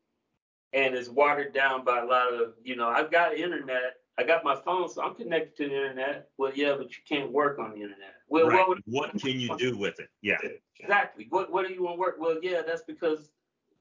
and 0.72 0.94
it's 0.94 1.10
watered 1.10 1.52
down 1.52 1.84
by 1.84 2.00
a 2.00 2.04
lot 2.04 2.32
of 2.32 2.54
you 2.62 2.76
know 2.76 2.88
I've 2.88 3.10
got 3.10 3.34
internet, 3.34 3.96
I 4.18 4.24
got 4.24 4.42
my 4.42 4.56
phone, 4.56 4.88
so 4.88 5.02
I'm 5.02 5.14
connected 5.14 5.56
to 5.56 5.68
the 5.68 5.76
internet. 5.76 6.28
Well, 6.38 6.52
yeah, 6.54 6.74
but 6.78 6.88
you 6.90 7.02
can't 7.06 7.30
work 7.30 7.58
on 7.58 7.70
the 7.72 7.82
internet. 7.82 8.14
Well, 8.28 8.48
right. 8.48 8.66
what, 8.66 8.78
what 8.86 9.10
can 9.20 9.38
you 9.38 9.54
do 9.58 9.76
with 9.76 10.00
it? 10.00 10.08
Yeah. 10.22 10.38
Exactly. 10.80 11.26
What 11.28 11.52
what 11.52 11.66
do 11.68 11.74
you 11.74 11.82
want 11.82 11.96
to 11.96 12.00
work? 12.00 12.16
Well, 12.18 12.38
yeah, 12.42 12.62
that's 12.66 12.82
because 12.82 13.30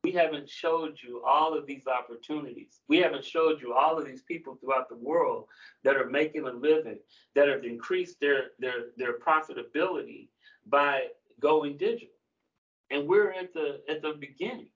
we 0.06 0.12
haven't 0.12 0.48
showed 0.48 1.00
you 1.02 1.24
all 1.26 1.58
of 1.58 1.66
these 1.66 1.88
opportunities. 1.88 2.80
We 2.88 3.00
haven't 3.00 3.26
showed 3.26 3.60
you 3.60 3.74
all 3.74 3.98
of 3.98 4.06
these 4.06 4.22
people 4.22 4.56
throughout 4.56 4.88
the 4.88 4.98
world 4.98 5.46
that 5.84 5.96
are 5.96 6.06
making 6.06 6.46
a 6.46 6.52
living, 6.52 7.00
that 7.34 7.48
have 7.48 7.64
increased 7.64 8.20
their 8.22 8.52
their 8.60 8.92
their 8.98 9.18
profitability 9.18 10.28
by 10.68 11.08
going 11.40 11.78
digital. 11.78 12.14
And 12.92 13.08
we're 13.08 13.32
at 13.32 13.52
the 13.56 13.82
at 13.90 14.04
the 14.04 14.14
beginning. 14.20 14.70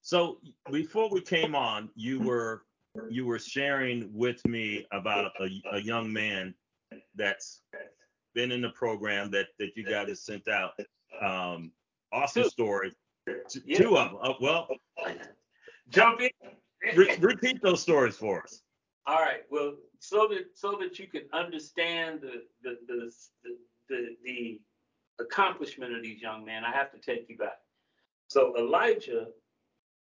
So 0.00 0.38
before 0.72 1.08
we 1.08 1.20
came 1.20 1.54
on, 1.54 1.88
you 1.94 2.18
were 2.18 2.64
you 3.08 3.24
were 3.24 3.38
sharing 3.38 4.10
with 4.12 4.44
me 4.48 4.84
about 4.90 5.30
a, 5.40 5.76
a 5.76 5.80
young 5.80 6.12
man 6.12 6.56
that's 7.14 7.60
been 8.34 8.50
in 8.50 8.62
the 8.62 8.70
program 8.70 9.30
that 9.30 9.46
that 9.60 9.76
you 9.76 9.84
guys 9.84 10.24
sent 10.24 10.48
out. 10.48 10.72
Um, 11.20 11.70
awesome 12.12 12.48
story 12.48 12.90
yeah. 13.26 13.78
Two 13.78 13.96
of 13.96 14.10
them. 14.10 14.18
Uh, 14.22 14.32
well, 14.40 14.68
jump 15.88 16.20
in. 16.20 16.30
re- 16.96 17.16
repeat 17.20 17.62
those 17.62 17.80
stories 17.82 18.16
for 18.16 18.42
us. 18.42 18.62
All 19.06 19.20
right. 19.20 19.42
Well, 19.50 19.74
so 19.98 20.28
that 20.28 20.46
so 20.54 20.76
that 20.80 20.98
you 20.98 21.06
can 21.06 21.22
understand 21.32 22.20
the 22.20 22.42
the 22.62 22.78
the 22.86 23.12
the, 23.44 23.56
the, 23.88 24.16
the 24.24 24.60
accomplishment 25.20 25.94
of 25.94 26.02
these 26.02 26.20
young 26.20 26.44
men, 26.44 26.64
I 26.64 26.72
have 26.72 26.90
to 26.92 26.98
take 26.98 27.26
you 27.28 27.36
back. 27.36 27.58
So 28.28 28.56
Elijah 28.56 29.26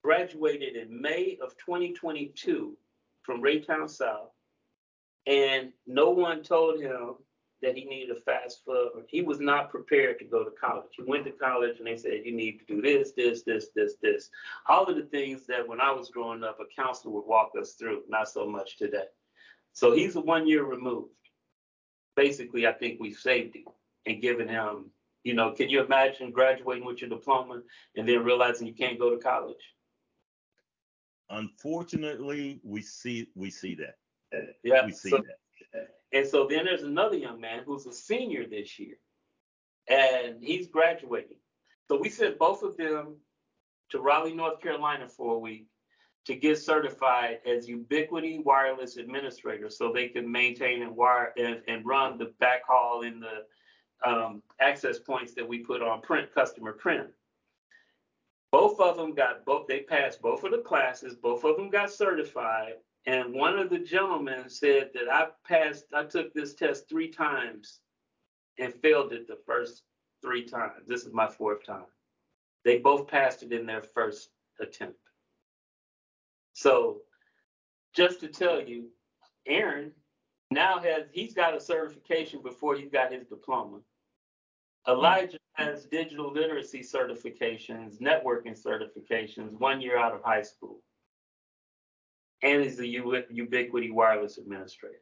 graduated 0.03 0.75
in 0.75 1.01
May 1.01 1.37
of 1.41 1.55
2022 1.57 2.77
from 3.23 3.41
Raytown 3.41 3.89
South. 3.89 4.29
And 5.27 5.71
no 5.85 6.09
one 6.09 6.41
told 6.41 6.81
him 6.81 7.15
that 7.61 7.77
he 7.77 7.85
needed 7.85 8.15
a 8.15 8.19
fast 8.21 8.65
FAFSA. 8.67 9.03
He 9.07 9.21
was 9.21 9.39
not 9.39 9.69
prepared 9.69 10.19
to 10.19 10.25
go 10.25 10.43
to 10.43 10.51
college. 10.51 10.89
He 10.97 11.03
went 11.03 11.25
to 11.25 11.31
college 11.31 11.77
and 11.77 11.87
they 11.87 11.97
said, 11.97 12.21
you 12.25 12.35
need 12.35 12.59
to 12.59 12.65
do 12.65 12.81
this, 12.81 13.11
this, 13.11 13.43
this, 13.43 13.67
this, 13.75 13.95
this. 14.01 14.29
All 14.67 14.85
of 14.85 14.95
the 14.95 15.03
things 15.03 15.45
that 15.47 15.67
when 15.67 15.79
I 15.79 15.91
was 15.91 16.09
growing 16.09 16.43
up, 16.43 16.59
a 16.59 16.81
counselor 16.81 17.13
would 17.13 17.27
walk 17.27 17.51
us 17.59 17.73
through, 17.73 18.03
not 18.09 18.29
so 18.29 18.47
much 18.47 18.77
today. 18.77 19.05
So 19.73 19.93
he's 19.93 20.15
a 20.15 20.21
one 20.21 20.47
year 20.47 20.63
removed. 20.63 21.11
Basically, 22.15 22.67
I 22.67 22.73
think 22.73 22.99
we've 22.99 23.17
saved 23.17 23.55
him 23.55 23.65
and 24.05 24.21
given 24.21 24.47
him, 24.47 24.91
you 25.23 25.33
know, 25.33 25.51
can 25.51 25.69
you 25.69 25.83
imagine 25.83 26.31
graduating 26.31 26.85
with 26.85 26.99
your 26.99 27.09
diploma 27.09 27.61
and 27.95 28.09
then 28.09 28.23
realizing 28.23 28.67
you 28.67 28.73
can't 28.73 28.99
go 28.99 29.11
to 29.11 29.17
college? 29.17 29.55
Unfortunately, 31.29 32.59
we 32.63 32.81
see 32.81 33.29
we 33.35 33.49
see 33.49 33.75
that. 33.75 33.95
Yeah, 34.63 34.85
we 34.85 34.91
see 34.91 35.11
so, 35.11 35.17
that. 35.17 35.37
And 36.13 36.27
so 36.27 36.47
then 36.47 36.65
there's 36.65 36.83
another 36.83 37.17
young 37.17 37.39
man 37.39 37.63
who's 37.65 37.85
a 37.85 37.93
senior 37.93 38.45
this 38.47 38.77
year, 38.77 38.95
and 39.87 40.43
he's 40.43 40.67
graduating. 40.67 41.37
So 41.87 41.97
we 41.97 42.09
sent 42.09 42.37
both 42.37 42.63
of 42.63 42.77
them 42.77 43.15
to 43.89 43.99
Raleigh, 43.99 44.33
North 44.33 44.61
Carolina 44.61 45.07
for 45.07 45.35
a 45.35 45.39
week 45.39 45.67
to 46.25 46.35
get 46.35 46.57
certified 46.59 47.39
as 47.45 47.67
Ubiquiti 47.67 48.43
wireless 48.43 48.97
administrators 48.97 49.77
so 49.77 49.91
they 49.91 50.07
can 50.07 50.31
maintain 50.31 50.83
and 50.83 50.95
wire 50.95 51.33
and, 51.37 51.61
and 51.67 51.85
run 51.85 52.17
the 52.17 52.33
backhaul 52.41 53.05
and 53.05 53.23
the 53.23 53.45
um, 54.07 54.41
access 54.59 54.99
points 54.99 55.33
that 55.33 55.47
we 55.47 55.59
put 55.59 55.81
on 55.81 56.01
print 56.01 56.33
customer 56.33 56.73
print. 56.73 57.07
Both 58.51 58.79
of 58.79 58.97
them 58.97 59.13
got 59.13 59.45
both 59.45 59.67
they 59.67 59.81
passed 59.81 60.21
both 60.21 60.43
of 60.43 60.51
the 60.51 60.59
classes, 60.59 61.15
both 61.15 61.43
of 61.43 61.55
them 61.55 61.69
got 61.69 61.91
certified, 61.91 62.73
and 63.05 63.33
one 63.33 63.57
of 63.57 63.69
the 63.69 63.79
gentlemen 63.79 64.47
said 64.47 64.91
that 64.93 65.11
I 65.11 65.27
passed, 65.47 65.85
I 65.93 66.03
took 66.03 66.33
this 66.33 66.53
test 66.53 66.87
three 66.87 67.09
times 67.09 67.79
and 68.59 68.73
failed 68.73 69.11
it 69.11 69.27
the 69.27 69.39
first 69.45 69.83
three 70.21 70.45
times. 70.45 70.85
This 70.87 71.03
is 71.03 71.13
my 71.13 71.27
fourth 71.27 71.65
time. 71.65 71.85
They 72.63 72.77
both 72.77 73.07
passed 73.07 73.41
it 73.41 73.51
in 73.51 73.65
their 73.65 73.81
first 73.81 74.29
attempt. 74.59 74.99
So 76.53 77.01
just 77.95 78.19
to 78.19 78.27
tell 78.27 78.61
you, 78.61 78.89
Aaron 79.47 79.91
now 80.51 80.77
has 80.79 81.05
he's 81.11 81.33
got 81.33 81.55
a 81.55 81.59
certification 81.59 82.43
before 82.43 82.75
he's 82.75 82.91
got 82.91 83.11
his 83.11 83.25
diploma. 83.25 83.79
Elijah 84.87 85.37
has 85.53 85.85
digital 85.85 86.31
literacy 86.31 86.81
certifications, 86.81 87.99
networking 87.99 88.59
certifications, 88.59 89.53
one 89.59 89.81
year 89.81 89.97
out 89.97 90.13
of 90.13 90.21
high 90.23 90.41
school 90.43 90.81
and 92.43 92.63
he's 92.63 92.77
the 92.77 92.95
Ubiquiti 92.95 93.91
wireless 93.91 94.37
administrator. 94.37 94.97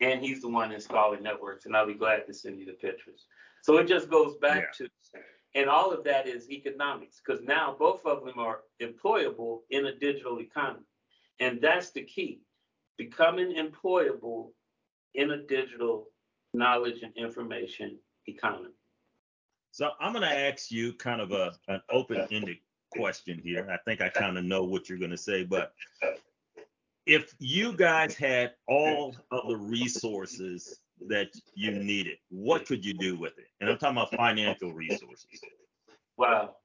And 0.00 0.20
he's 0.20 0.42
the 0.42 0.48
one 0.48 0.72
installing 0.72 1.22
networks, 1.22 1.66
and 1.66 1.76
I'll 1.76 1.86
be 1.86 1.94
glad 1.94 2.26
to 2.26 2.34
send 2.34 2.58
you 2.58 2.66
the 2.66 2.72
pictures. 2.72 3.26
So 3.62 3.78
it 3.78 3.86
just 3.86 4.10
goes 4.10 4.36
back 4.36 4.74
yeah. 4.78 4.86
to, 4.86 5.20
and 5.54 5.70
all 5.70 5.92
of 5.92 6.04
that 6.04 6.26
is 6.26 6.50
economics, 6.50 7.20
because 7.24 7.42
now 7.44 7.76
both 7.78 8.04
of 8.04 8.24
them 8.24 8.38
are 8.38 8.60
employable 8.82 9.60
in 9.70 9.86
a 9.86 9.94
digital 9.94 10.40
economy. 10.40 10.84
And 11.40 11.60
that's 11.60 11.90
the 11.90 12.02
key 12.02 12.40
becoming 12.98 13.54
employable 13.56 14.50
in 15.14 15.30
a 15.30 15.38
digital 15.38 16.08
knowledge 16.52 17.02
and 17.02 17.12
information 17.16 17.96
economy. 18.26 18.74
So 19.70 19.90
I'm 20.00 20.12
going 20.12 20.28
to 20.28 20.36
ask 20.36 20.70
you 20.70 20.92
kind 20.92 21.20
of 21.20 21.32
a 21.32 21.52
an 21.68 21.80
open-ended 21.90 22.58
question 22.96 23.40
here. 23.42 23.66
I 23.72 23.78
think 23.78 24.00
I 24.00 24.08
kind 24.08 24.38
of 24.38 24.44
know 24.44 24.64
what 24.64 24.88
you're 24.88 24.98
going 24.98 25.10
to 25.10 25.16
say, 25.16 25.44
but 25.44 25.72
if 27.06 27.34
you 27.38 27.72
guys 27.74 28.14
had 28.14 28.52
all 28.68 29.14
of 29.30 29.48
the 29.48 29.56
resources 29.56 30.80
that 31.08 31.28
you 31.54 31.72
needed, 31.72 32.16
what 32.30 32.66
could 32.66 32.84
you 32.84 32.94
do 32.94 33.16
with 33.16 33.38
it? 33.38 33.46
And 33.60 33.68
I'm 33.68 33.78
talking 33.78 33.96
about 33.96 34.14
financial 34.14 34.72
resources. 34.72 35.40
Well, 36.16 36.56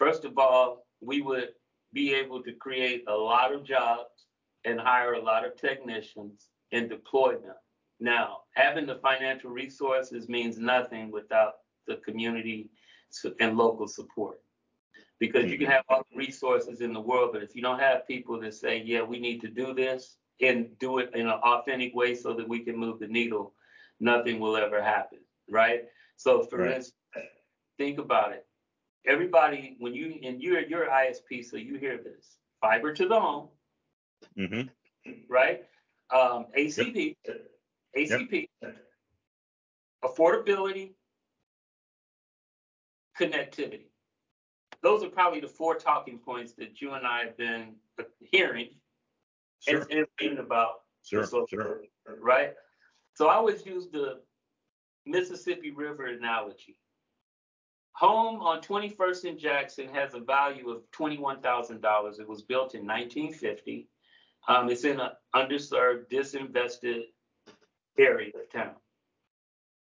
First 0.00 0.24
of 0.24 0.38
all, 0.38 0.86
we 1.02 1.20
would 1.20 1.50
be 1.92 2.14
able 2.14 2.42
to 2.44 2.54
create 2.54 3.04
a 3.06 3.14
lot 3.14 3.52
of 3.52 3.64
jobs 3.64 4.24
and 4.64 4.80
hire 4.80 5.12
a 5.12 5.22
lot 5.22 5.44
of 5.44 5.56
technicians 5.56 6.46
and 6.72 6.88
deploy 6.88 7.32
them. 7.32 7.56
Now, 8.00 8.38
having 8.54 8.86
the 8.86 8.94
financial 9.02 9.50
resources 9.50 10.26
means 10.26 10.56
nothing 10.56 11.10
without 11.10 11.56
the 11.86 11.96
community 11.96 12.70
and 13.40 13.58
local 13.58 13.86
support 13.86 14.40
because 15.20 15.50
you 15.50 15.58
can 15.58 15.66
mm-hmm. 15.66 15.74
have 15.74 15.84
all 15.88 16.02
the 16.10 16.16
resources 16.16 16.80
in 16.80 16.94
the 16.94 17.00
world, 17.00 17.30
but 17.32 17.42
if 17.42 17.54
you 17.54 17.60
don't 17.62 17.78
have 17.78 18.08
people 18.08 18.40
that 18.40 18.54
say, 18.54 18.82
yeah, 18.84 19.02
we 19.02 19.20
need 19.20 19.40
to 19.42 19.48
do 19.48 19.74
this 19.74 20.16
and 20.40 20.76
do 20.78 20.98
it 20.98 21.10
in 21.14 21.26
an 21.26 21.38
authentic 21.44 21.94
way 21.94 22.14
so 22.14 22.32
that 22.32 22.48
we 22.48 22.60
can 22.60 22.76
move 22.76 22.98
the 22.98 23.06
needle, 23.06 23.52
nothing 24.00 24.40
will 24.40 24.56
ever 24.56 24.82
happen, 24.82 25.18
right? 25.50 25.82
So 26.16 26.42
for 26.42 26.60
right. 26.60 26.76
instance, 26.76 26.96
think 27.78 27.98
about 27.98 28.32
it. 28.32 28.46
Everybody, 29.06 29.76
when 29.78 29.94
you 29.94 30.18
and 30.22 30.42
you're 30.42 30.60
you're 30.60 30.86
ISP, 30.86 31.44
so 31.44 31.56
you 31.56 31.78
hear 31.78 31.98
this 31.98 32.36
fiber 32.60 32.92
to 32.92 33.08
the 33.08 33.18
home, 33.18 33.48
mm-hmm. 34.38 35.10
right? 35.28 35.62
Um, 36.14 36.46
ACP, 36.58 37.16
yep. 37.26 37.46
ACP, 37.96 38.48
yep. 38.62 38.76
affordability, 40.04 40.92
connectivity 43.18 43.89
those 44.82 45.02
are 45.02 45.08
probably 45.08 45.40
the 45.40 45.48
four 45.48 45.74
talking 45.74 46.18
points 46.18 46.52
that 46.54 46.80
you 46.80 46.92
and 46.92 47.06
I 47.06 47.24
have 47.24 47.36
been 47.36 47.74
hearing 48.20 48.70
sure. 49.60 49.82
and, 49.82 49.90
and 49.90 50.06
reading 50.20 50.38
about. 50.38 50.80
Sure, 51.02 51.24
so, 51.24 51.46
sure. 51.48 51.82
Right? 52.20 52.54
So 53.14 53.28
I 53.28 53.34
always 53.34 53.64
use 53.64 53.88
the 53.90 54.20
Mississippi 55.06 55.70
River 55.70 56.06
analogy. 56.06 56.76
Home 57.92 58.40
on 58.40 58.60
21st 58.60 59.28
and 59.28 59.38
Jackson 59.38 59.88
has 59.88 60.14
a 60.14 60.20
value 60.20 60.70
of 60.70 60.82
$21,000. 60.92 62.20
It 62.20 62.28
was 62.28 62.42
built 62.42 62.74
in 62.74 62.86
1950. 62.86 63.88
Um, 64.48 64.70
it's 64.70 64.84
in 64.84 65.00
an 65.00 65.10
underserved, 65.34 66.10
disinvested 66.10 67.02
area 67.98 68.30
of 68.34 68.50
town. 68.50 68.74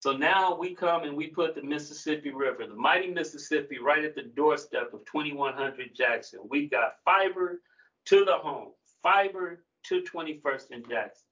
So 0.00 0.16
now 0.16 0.56
we 0.56 0.74
come 0.74 1.04
and 1.04 1.14
we 1.14 1.26
put 1.26 1.54
the 1.54 1.62
Mississippi 1.62 2.30
River, 2.30 2.66
the 2.66 2.74
mighty 2.74 3.08
Mississippi, 3.08 3.78
right 3.78 4.02
at 4.02 4.14
the 4.14 4.22
doorstep 4.22 4.94
of 4.94 5.04
2100 5.04 5.94
Jackson. 5.94 6.40
We 6.48 6.68
got 6.68 6.94
fiber 7.04 7.60
to 8.06 8.24
the 8.24 8.38
home, 8.38 8.70
fiber 9.02 9.62
to 9.88 10.02
21st 10.02 10.70
and 10.70 10.88
Jackson. 10.88 11.26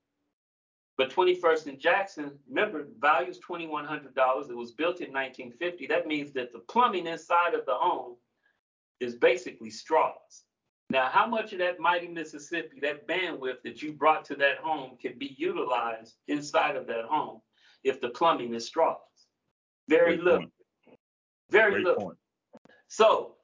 But 0.98 1.10
21st 1.10 1.66
and 1.68 1.78
Jackson, 1.78 2.32
remember, 2.46 2.88
value 2.98 3.30
is 3.30 3.38
$2,100. 3.38 4.50
It 4.50 4.56
was 4.56 4.72
built 4.72 5.00
in 5.00 5.12
1950. 5.12 5.86
That 5.86 6.06
means 6.06 6.32
that 6.32 6.52
the 6.52 6.58
plumbing 6.58 7.06
inside 7.06 7.54
of 7.54 7.64
the 7.64 7.74
home 7.74 8.16
is 9.00 9.14
basically 9.14 9.70
straws. 9.70 10.42
Now, 10.90 11.08
how 11.08 11.26
much 11.26 11.54
of 11.54 11.58
that 11.60 11.80
mighty 11.80 12.08
Mississippi, 12.08 12.80
that 12.82 13.08
bandwidth 13.08 13.62
that 13.64 13.80
you 13.80 13.92
brought 13.92 14.26
to 14.26 14.34
that 14.36 14.58
home, 14.58 14.98
can 15.00 15.16
be 15.18 15.34
utilized 15.38 16.16
inside 16.26 16.76
of 16.76 16.86
that 16.88 17.04
home? 17.04 17.40
If 17.88 18.00
the 18.00 18.10
plumbing 18.10 18.54
is 18.54 18.66
straws? 18.66 18.96
Very 19.88 20.16
Great 20.16 20.24
little. 20.24 20.38
Point. 20.40 20.52
Very 21.50 21.70
Great 21.72 21.84
little. 21.84 22.02
Point. 22.02 22.18
So 22.88 23.34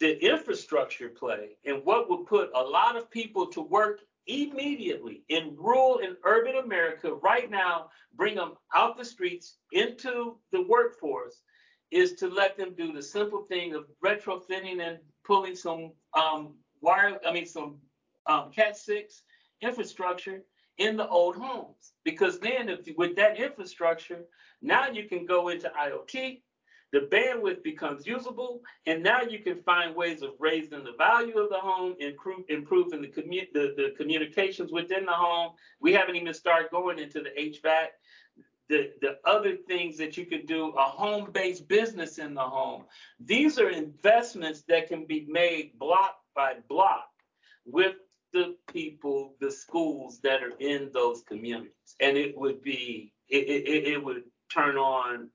the 0.00 0.18
infrastructure 0.24 1.08
play 1.08 1.56
and 1.64 1.84
what 1.84 2.10
would 2.10 2.26
put 2.26 2.50
a 2.54 2.60
lot 2.60 2.96
of 2.96 3.10
people 3.10 3.46
to 3.46 3.60
work 3.60 4.00
immediately 4.26 5.22
in 5.28 5.56
rural 5.56 6.00
and 6.02 6.16
urban 6.24 6.56
America 6.56 7.12
right 7.14 7.50
now, 7.50 7.88
bring 8.14 8.34
them 8.36 8.54
out 8.74 8.96
the 8.96 9.04
streets 9.04 9.56
into 9.72 10.36
the 10.52 10.62
workforce, 10.62 11.42
is 11.90 12.14
to 12.14 12.28
let 12.28 12.56
them 12.56 12.74
do 12.76 12.92
the 12.92 13.02
simple 13.02 13.42
thing 13.42 13.74
of 13.74 13.86
retrofitting 14.04 14.80
and 14.80 14.98
pulling 15.24 15.54
some 15.54 15.92
um, 16.14 16.54
wire, 16.80 17.18
I 17.26 17.32
mean, 17.32 17.46
some 17.46 17.78
um, 18.26 18.50
Cat 18.52 18.76
6 18.76 19.22
infrastructure 19.60 20.42
in 20.78 20.96
the 20.96 21.08
old 21.08 21.36
homes. 21.36 21.92
Because 22.04 22.38
then, 22.38 22.68
if 22.68 22.80
with 22.96 23.16
that 23.16 23.38
infrastructure, 23.38 24.24
now 24.60 24.88
you 24.88 25.08
can 25.08 25.26
go 25.26 25.48
into 25.48 25.70
IoT, 25.70 26.40
the 26.92 27.08
bandwidth 27.10 27.62
becomes 27.62 28.06
usable, 28.06 28.60
and 28.86 29.02
now 29.02 29.22
you 29.22 29.38
can 29.38 29.62
find 29.62 29.96
ways 29.96 30.20
of 30.22 30.32
raising 30.38 30.84
the 30.84 30.92
value 30.98 31.38
of 31.38 31.48
the 31.48 31.58
home, 31.58 31.94
improve, 31.98 32.44
improving 32.50 33.00
the, 33.00 33.08
commu- 33.08 33.50
the, 33.54 33.74
the 33.76 33.94
communications 33.96 34.70
within 34.70 35.06
the 35.06 35.12
home. 35.12 35.52
We 35.80 35.94
haven't 35.94 36.16
even 36.16 36.34
started 36.34 36.70
going 36.70 36.98
into 36.98 37.22
the 37.22 37.30
HVAC. 37.30 37.86
The, 38.68 38.90
the 39.00 39.18
other 39.24 39.56
things 39.56 39.96
that 39.98 40.16
you 40.16 40.26
could 40.26 40.46
do, 40.46 40.68
a 40.70 40.82
home 40.82 41.30
based 41.32 41.66
business 41.66 42.18
in 42.18 42.34
the 42.34 42.42
home. 42.42 42.84
These 43.20 43.58
are 43.58 43.70
investments 43.70 44.62
that 44.68 44.88
can 44.88 45.06
be 45.06 45.26
made 45.28 45.78
block 45.78 46.16
by 46.34 46.56
block 46.68 47.08
with 47.66 47.96
the 48.32 48.56
people, 48.72 49.34
the 49.40 49.50
schools 49.50 50.20
that 50.22 50.42
are 50.42 50.56
in 50.58 50.90
those 50.92 51.22
communities. 51.22 51.72
And 52.00 52.16
it 52.16 52.36
would 52.36 52.62
be, 52.62 53.12
it, 53.28 53.48
it, 53.48 53.88
it 53.92 54.04
would 54.04 54.24
turn 54.52 54.76
on, 54.76 55.28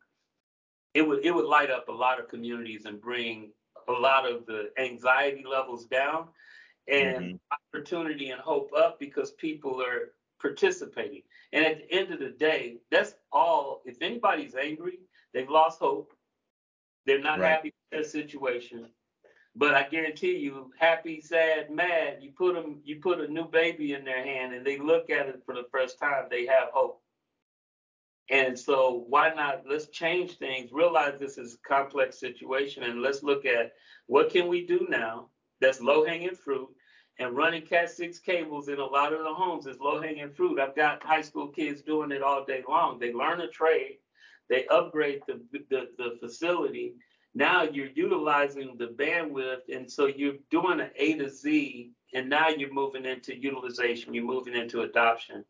it 0.94 1.08
would, 1.08 1.26
it 1.26 1.32
would 1.32 1.46
light 1.46 1.72
up 1.72 1.90
a 1.90 1.92
lot 1.92 2.20
of 2.20 2.28
communities 2.28 2.86
and 2.86 3.02
bring 3.02 3.52
a 3.88 3.92
lot 3.92 4.30
of 4.30 4.46
the 4.46 4.72
anxiety 4.78 5.44
levels 5.50 5.86
down 5.86 6.28
and 6.88 7.18
mm-hmm. 7.18 7.36
opportunity 7.74 8.32
and 8.32 8.42
hope 8.42 8.72
up 8.78 9.00
because 9.00 9.32
people 9.32 9.82
are 9.82 10.14
participating. 10.42 11.22
And 11.54 11.66
at 11.66 11.78
the 11.80 11.94
end 11.94 12.14
of 12.14 12.20
the 12.20 12.30
day, 12.30 12.78
that's 12.92 13.14
all. 13.32 13.82
If 13.86 14.02
anybody's 14.02 14.56
angry, 14.56 15.00
they've 15.34 15.50
lost 15.50 15.80
hope. 15.80 16.14
They're 17.06 17.22
not 17.22 17.40
right. 17.40 17.50
happy 17.50 17.74
with 17.92 17.92
their 17.92 18.04
situation. 18.04 18.90
But 19.58 19.74
I 19.74 19.88
guarantee 19.90 20.38
you, 20.38 20.72
happy, 20.78 21.20
sad, 21.20 21.72
mad, 21.72 22.18
you 22.22 22.32
put 22.38 22.54
them, 22.54 22.80
you 22.84 22.98
put 22.98 23.20
a 23.20 23.28
new 23.28 23.46
baby 23.46 23.94
in 23.94 24.06
their 24.06 24.24
hand 24.24 24.54
and 24.54 24.64
they 24.64 24.78
look 24.78 25.10
at 25.10 25.28
it 25.28 25.42
for 25.46 25.56
the 25.56 25.66
first 25.72 26.00
time, 26.00 26.26
they 26.30 26.46
have 26.46 26.70
hope. 26.72 27.02
And 28.30 28.60
so 28.60 29.06
why 29.08 29.34
not 29.34 29.64
let's 29.68 29.88
change 29.88 30.38
things, 30.38 30.72
realize 30.72 31.18
this 31.20 31.40
is 31.40 31.56
a 31.56 31.68
complex 31.68 32.20
situation 32.20 32.84
and 32.84 33.02
let's 33.02 33.24
look 33.24 33.46
at 33.46 33.74
what 34.06 34.30
can 34.30 34.48
we 34.48 34.68
do 34.68 34.86
now 34.90 35.30
that's 35.60 35.82
low 35.82 36.06
hanging 36.06 36.36
fruit 36.36 36.70
and 37.18 37.36
running 37.36 37.64
cat 37.64 37.90
six 37.90 38.20
cables 38.20 38.68
in 38.68 38.78
a 38.78 38.86
lot 38.86 39.12
of 39.12 39.24
the 39.24 39.34
homes 39.34 39.66
is 39.66 39.80
low 39.80 40.00
hanging 40.00 40.30
fruit. 40.30 40.60
I've 40.60 40.76
got 40.76 41.02
high 41.02 41.22
school 41.22 41.48
kids 41.48 41.82
doing 41.82 42.12
it 42.12 42.22
all 42.22 42.46
day 42.46 42.64
long. 42.70 43.00
They 43.00 43.12
learn 43.12 43.42
a 43.42 43.48
trade, 43.48 43.98
they 44.50 44.68
upgrade 44.68 45.22
the, 45.28 45.42
the, 45.52 45.90
the 45.98 46.18
facility. 46.20 46.94
Now 47.38 47.62
you're 47.62 47.92
utilizing 47.94 48.78
the 48.80 48.88
bandwidth. 48.88 49.72
And 49.72 49.90
so 49.90 50.08
you're 50.08 50.38
doing 50.50 50.80
an 50.80 50.90
A 50.96 51.14
to 51.20 51.30
Z 51.30 51.92
and 52.16 52.28
now 52.28 52.50
you're 52.50 52.74
moving 52.74 53.06
into 53.06 53.38
utilization, 53.38 54.16
you're 54.16 54.26
moving 54.26 54.56
into 54.56 54.82
adoption. 54.82 55.46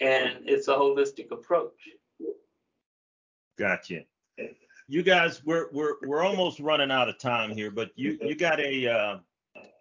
And 0.00 0.38
it's 0.44 0.68
a 0.68 0.74
holistic 0.74 1.32
approach. 1.32 1.88
Gotcha. 3.58 4.02
You 4.86 5.02
guys, 5.02 5.42
we're 5.44 5.68
we're 5.72 5.94
we're 6.06 6.22
almost 6.22 6.60
running 6.60 6.92
out 6.92 7.08
of 7.08 7.18
time 7.18 7.50
here, 7.50 7.72
but 7.72 7.90
you 7.96 8.18
you 8.22 8.36
got 8.36 8.60
a 8.60 8.86
uh, 8.86 9.18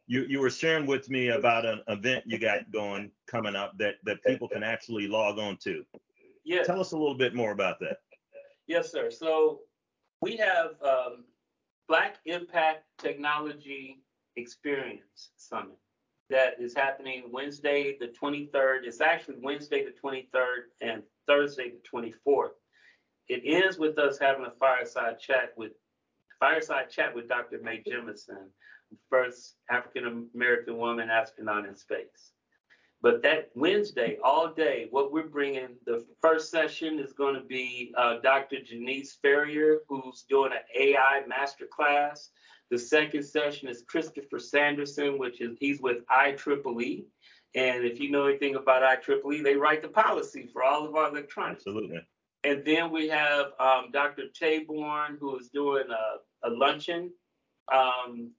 you 0.07 0.25
you 0.27 0.39
were 0.39 0.49
sharing 0.49 0.87
with 0.87 1.11
me 1.11 1.27
about 1.27 1.63
an 1.63 1.81
event 1.89 2.23
you 2.25 2.39
got 2.39 2.71
going 2.71 3.11
coming 3.27 3.55
up 3.55 3.77
that 3.77 3.95
that 4.05 4.23
people 4.23 4.47
can 4.47 4.63
actually 4.63 5.07
log 5.07 5.37
on 5.37 5.57
to. 5.57 5.85
Yeah. 6.43 6.63
Tell 6.63 6.79
us 6.79 6.93
a 6.93 6.97
little 6.97 7.17
bit 7.17 7.35
more 7.35 7.51
about 7.51 7.79
that. 7.81 7.97
Yes, 8.65 8.91
sir. 8.91 9.11
So 9.11 9.59
we 10.21 10.37
have 10.37 10.71
um, 10.81 11.25
Black 11.87 12.17
Impact 12.25 12.83
Technology 12.97 14.01
Experience 14.35 15.31
Summit 15.37 15.77
that 16.29 16.55
is 16.59 16.73
happening 16.75 17.23
Wednesday 17.31 17.97
the 17.99 18.07
23rd. 18.07 18.79
It's 18.83 19.01
actually 19.01 19.35
Wednesday 19.41 19.85
the 19.85 19.93
23rd 20.03 20.63
and 20.81 21.03
Thursday 21.27 21.71
the 21.71 21.97
24th 21.97 22.49
it 23.27 23.41
ends 23.45 23.77
with 23.77 23.97
us 23.97 24.19
having 24.19 24.45
a 24.45 24.51
fireside 24.59 25.19
chat 25.19 25.53
with 25.57 25.71
fireside 26.39 26.89
chat 26.89 27.15
with 27.15 27.27
Dr. 27.27 27.59
Mae 27.63 27.81
Jemison, 27.85 28.49
first 29.09 29.55
African 29.69 30.29
American 30.35 30.77
woman 30.77 31.09
astronaut 31.09 31.65
in 31.65 31.75
space. 31.75 32.33
But 33.01 33.21
that 33.23 33.49
Wednesday, 33.55 34.17
all 34.23 34.51
day, 34.51 34.87
what 34.89 35.11
we're 35.11 35.27
bringing, 35.27 35.75
the 35.85 36.05
first 36.21 36.49
session 36.49 36.99
is 36.99 37.13
going 37.13 37.35
to 37.35 37.41
be 37.41 37.93
uh, 37.97 38.19
Dr. 38.23 38.57
Janice 38.63 39.17
Ferrier, 39.21 39.79
who's 39.87 40.25
doing 40.27 40.51
an 40.53 40.63
AI 40.75 41.21
masterclass. 41.29 42.29
The 42.71 42.79
second 42.79 43.23
session 43.23 43.69
is 43.69 43.83
Christopher 43.87 44.39
Sanderson, 44.39 45.19
which 45.19 45.39
is 45.39 45.55
he's 45.59 45.81
with 45.81 46.05
IEEE. 46.07 47.05
And 47.53 47.85
if 47.85 47.99
you 47.99 48.09
know 48.11 48.25
anything 48.25 48.55
about 48.55 48.81
IEEE, 48.81 49.43
they 49.43 49.55
write 49.55 49.81
the 49.81 49.87
policy 49.87 50.49
for 50.51 50.63
all 50.63 50.85
of 50.87 50.95
our 50.95 51.09
electronics. 51.09 51.63
Absolutely. 51.67 52.01
And 52.43 52.63
then 52.65 52.91
we 52.91 53.07
have 53.09 53.47
um, 53.59 53.91
Dr. 53.91 54.23
Taborn, 54.39 55.19
who 55.19 55.37
is 55.37 55.49
doing 55.49 55.85
a, 55.89 56.47
a 56.47 56.49
luncheon. 56.49 57.11
Um, 57.73 58.31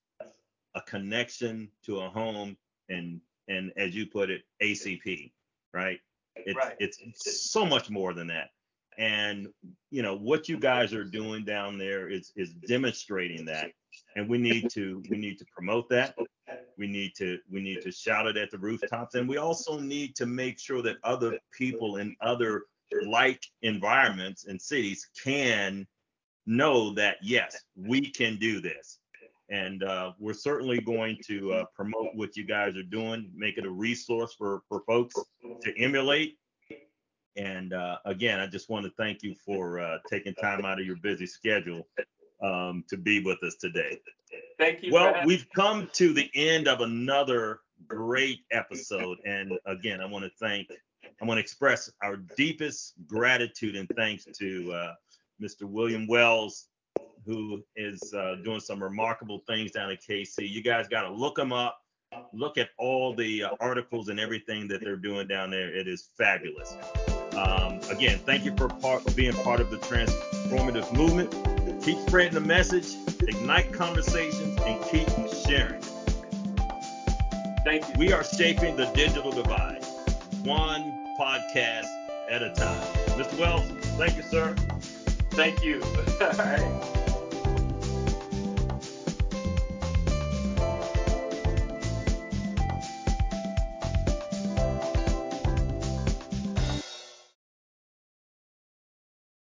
a 0.75 0.81
connection 0.81 1.69
to 1.85 1.99
a 1.99 2.09
home 2.09 2.57
and 2.89 3.21
and 3.47 3.73
as 3.77 3.95
you 3.95 4.05
put 4.05 4.29
it, 4.29 4.43
ACP, 4.61 5.31
right? 5.73 5.99
It's 6.35 6.57
right. 6.57 6.75
it's 6.79 6.99
so 7.49 7.65
much 7.65 7.89
more 7.89 8.13
than 8.13 8.27
that. 8.27 8.49
And 8.97 9.47
you 9.91 10.01
know 10.03 10.15
what 10.15 10.47
you 10.49 10.59
guys 10.59 10.93
are 10.93 11.03
doing 11.03 11.45
down 11.45 11.77
there 11.77 12.09
is 12.09 12.31
is 12.35 12.53
demonstrating 12.53 13.45
that. 13.45 13.71
And 14.15 14.29
we 14.29 14.37
need 14.37 14.69
to 14.71 15.01
we 15.09 15.17
need 15.17 15.39
to 15.39 15.45
promote 15.53 15.89
that. 15.89 16.15
We 16.77 16.87
need 16.87 17.13
to 17.17 17.39
we 17.49 17.61
need 17.61 17.81
to 17.81 17.91
shout 17.91 18.27
it 18.27 18.37
at 18.37 18.51
the 18.51 18.57
rooftops. 18.57 19.15
And 19.15 19.27
we 19.27 19.37
also 19.37 19.79
need 19.79 20.15
to 20.17 20.25
make 20.25 20.59
sure 20.59 20.81
that 20.83 20.97
other 21.03 21.39
people 21.51 21.97
in 21.97 22.15
other 22.21 22.63
like 23.05 23.43
environments 23.61 24.45
and 24.45 24.61
cities 24.61 25.09
can 25.23 25.87
know 26.45 26.93
that 26.95 27.17
yes, 27.21 27.57
we 27.75 28.09
can 28.11 28.37
do 28.37 28.59
this. 28.59 28.98
And 29.51 29.83
uh, 29.83 30.13
we're 30.19 30.33
certainly 30.33 30.79
going 30.79 31.17
to 31.25 31.53
uh, 31.53 31.65
promote 31.75 32.13
what 32.13 32.37
you 32.37 32.45
guys 32.45 32.75
are 32.75 32.83
doing, 32.83 33.31
make 33.35 33.57
it 33.57 33.65
a 33.65 33.69
resource 33.69 34.35
for, 34.37 34.61
for 34.69 34.81
folks 34.85 35.15
to 35.63 35.77
emulate. 35.77 36.37
And 37.35 37.73
uh, 37.73 37.97
again, 38.05 38.39
I 38.39 38.47
just 38.47 38.69
want 38.69 38.85
to 38.85 38.91
thank 38.97 39.23
you 39.23 39.33
for 39.45 39.79
uh, 39.79 39.97
taking 40.09 40.33
time 40.35 40.65
out 40.65 40.79
of 40.79 40.85
your 40.85 40.97
busy 40.97 41.25
schedule 41.25 41.87
um, 42.43 42.83
to 42.89 42.97
be 42.97 43.23
with 43.23 43.41
us 43.43 43.55
today. 43.55 43.99
Thank 44.59 44.83
you. 44.83 44.93
Well, 44.93 45.15
we've 45.25 45.47
come 45.55 45.89
to 45.93 46.13
the 46.13 46.29
end 46.35 46.67
of 46.67 46.81
another 46.81 47.61
great 47.87 48.41
episode. 48.51 49.17
And 49.25 49.53
again, 49.65 50.01
I 50.01 50.05
want 50.05 50.25
to 50.25 50.31
thank 50.39 50.67
I 51.21 51.25
want 51.25 51.37
to 51.37 51.41
express 51.41 51.89
our 52.01 52.17
deepest 52.37 52.93
gratitude 53.07 53.75
and 53.75 53.89
thanks 53.95 54.25
to 54.37 54.71
uh, 54.71 54.93
Mr. 55.41 55.63
William 55.63 56.07
Wells, 56.07 56.67
who 57.25 57.63
is 57.75 58.13
uh, 58.13 58.35
doing 58.43 58.59
some 58.59 58.81
remarkable 58.81 59.43
things 59.47 59.71
down 59.71 59.91
at 59.91 60.01
KC. 60.01 60.49
You 60.49 60.61
guys 60.61 60.87
got 60.87 61.03
to 61.03 61.11
look 61.11 61.35
them 61.35 61.53
up. 61.53 61.81
Look 62.33 62.57
at 62.57 62.69
all 62.77 63.13
the 63.13 63.43
uh, 63.43 63.49
articles 63.59 64.09
and 64.09 64.19
everything 64.19 64.67
that 64.69 64.81
they're 64.81 64.95
doing 64.95 65.27
down 65.27 65.51
there. 65.51 65.73
It 65.75 65.87
is 65.87 66.09
fabulous. 66.17 66.75
Um, 67.35 67.79
again, 67.89 68.19
thank 68.25 68.45
you 68.45 68.55
for 68.57 68.67
part, 68.67 69.15
being 69.15 69.33
part 69.33 69.59
of 69.59 69.69
the 69.69 69.77
transformative 69.77 70.91
movement. 70.91 71.31
Keep 71.83 71.99
spreading 71.99 72.33
the 72.33 72.41
message, 72.41 72.95
ignite 73.27 73.71
conversations, 73.71 74.59
and 74.61 74.83
keep 74.85 75.07
sharing. 75.45 75.81
Thank 77.63 77.87
you. 77.87 77.93
We 77.97 78.11
are 78.11 78.23
shaping 78.23 78.75
the 78.75 78.85
digital 78.95 79.31
divide, 79.31 79.85
one 80.43 81.15
podcast 81.19 81.87
at 82.29 82.41
a 82.41 82.53
time. 82.53 82.81
Mr. 83.17 83.39
Wells, 83.39 83.65
thank 83.97 84.17
you, 84.17 84.23
sir. 84.23 84.55
Thank 85.31 85.63
you. 85.63 85.81
All 86.21 86.29
right. 86.29 86.95